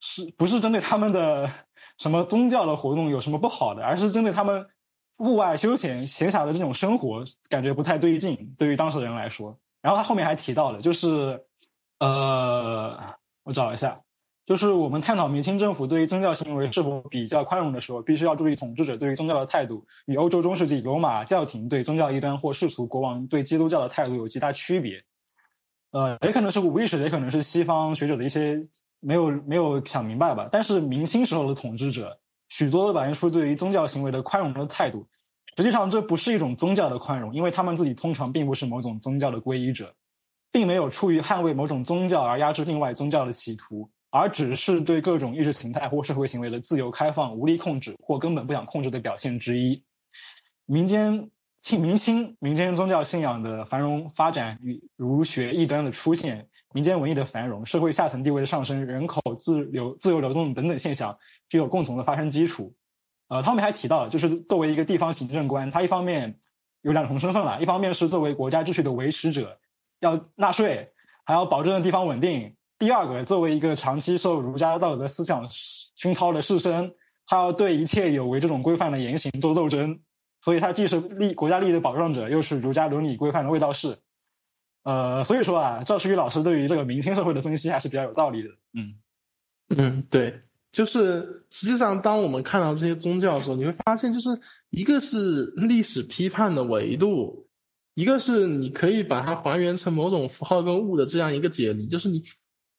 [0.00, 1.46] 是不是针对他们的
[1.98, 4.66] 什么宗教的活动有什么不好的，而是针对他们
[5.18, 9.58] 户外休闲闲暇的这种生活，感觉不太对劲，对于当事人来说。
[9.82, 11.44] 然后他后面还提到了，就是
[11.98, 12.98] 呃，
[13.42, 14.00] 我找一下，
[14.46, 25.02] 就是我们探讨明清政府对于宗教行为是否比较宽容的时候，必须要注意统治者对于宗教的态度与欧洲中世纪罗马教廷对宗教异端或世俗国王对基督教的态度有极大区别。
[25.90, 28.64] 呃，也可能是无意识的，也可能是西方学者的一些
[29.00, 30.48] 没有没有想明白吧。
[30.52, 32.18] 但是明清时候的统治者，
[32.48, 35.06] 许多表现出对于宗教行为的宽容的态度，
[35.56, 39.94] 实际上这不是一种宗教的宽容，因为他们自己通常并不是某种宗教的皈依者，
[40.50, 49.82] 并没有出于捍卫某种宗教而压制另外宗教的企图，而只是对各种意识形态或社会行为的自由开放无力控制或根本不想控制的表现之一。
[50.64, 51.28] 民间
[51.60, 61.18] 清明清民间宗教信仰的繁荣发展与儒学异端的出现、民间文艺的繁荣、社会下层地位的上升、人口自流自由流动等等现象
[61.48, 62.72] 具有共同的发生基础。
[63.26, 66.38] 呃，他们还提到，就是作为一个地方行政官，他一方面
[66.82, 69.58] 有两重身份了，一方面是作为国家秩序的维持者，
[69.98, 70.88] 要纳税，
[71.24, 76.92] 还要保证地方稳定；第二个，作为一个长期受儒家道德思想熏陶的士绅，
[77.26, 79.98] 他要对一切有违这种规范的言行做斗争。
[80.42, 83.98] 所以，他既是利国家利益的保障者，又是儒家伦理规范的卫道士。
[84.84, 88.48] 呃，所以说啊，赵世宇老师对于这个明清社会的分析还是比较有道理的。
[88.74, 88.94] 嗯
[89.76, 90.42] 嗯，对，
[90.72, 94.28] 就是实际上，当我们看到这些宗教的时候，你会发现，就是
[94.70, 97.46] 一个是历史批判的维度，
[97.94, 102.22] 一个是你可以把它还原成某种符号跟物的这样一个解离，就是你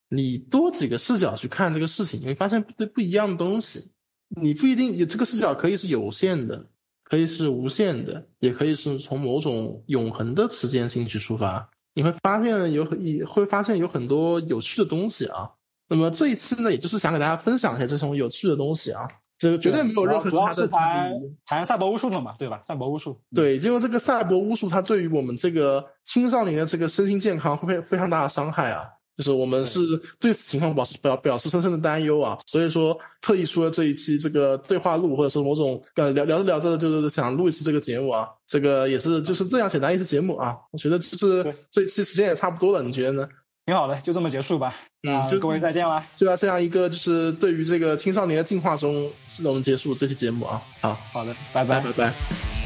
[0.09, 3.91] 你多几个视角去看这个事情，你会发现不不一样的东西。
[4.30, 6.65] 你不一定有这个视角，可以是有限的。
[7.03, 11.67] 可以是无限的，也可以是从某种永恒的时间性去出发。
[11.94, 15.49] 你会发现有很，会发现有很多有趣的东西啊。
[15.88, 19.07] 那么这一次呢，也就是想给大家分享一下这种有趣的东西啊。
[19.38, 20.68] 这个绝对没有任何其他的。
[20.68, 21.11] 谈
[21.45, 22.60] 谈赛博巫术的嘛，对吧？
[22.61, 23.20] 赛博巫术。
[23.34, 28.84] 对，因为这个赛博巫术，它对于我们这个青少年的这个身心健康会非非常大的伤害啊。
[29.20, 29.80] 就是我们是
[30.18, 43.28] 对此情况表示表表示深深的担忧啊，所以说特意出了这一期这个对话录，或者是某种呃聊聊着聊着就是想录一期这个节目啊，这个也是就是这样简单一期节目啊，我觉得就是这期时间也差不多了，你觉得呢？
[43.66, 44.74] 挺好的，就这么结束吧。
[45.08, 46.02] 嗯，就各位再见了。
[46.16, 50.62] 就在这样一个就是对于这个青少年的进化中，是我们结束这期节目啊。
[50.80, 52.59] 好，好的，拜拜，拜拜。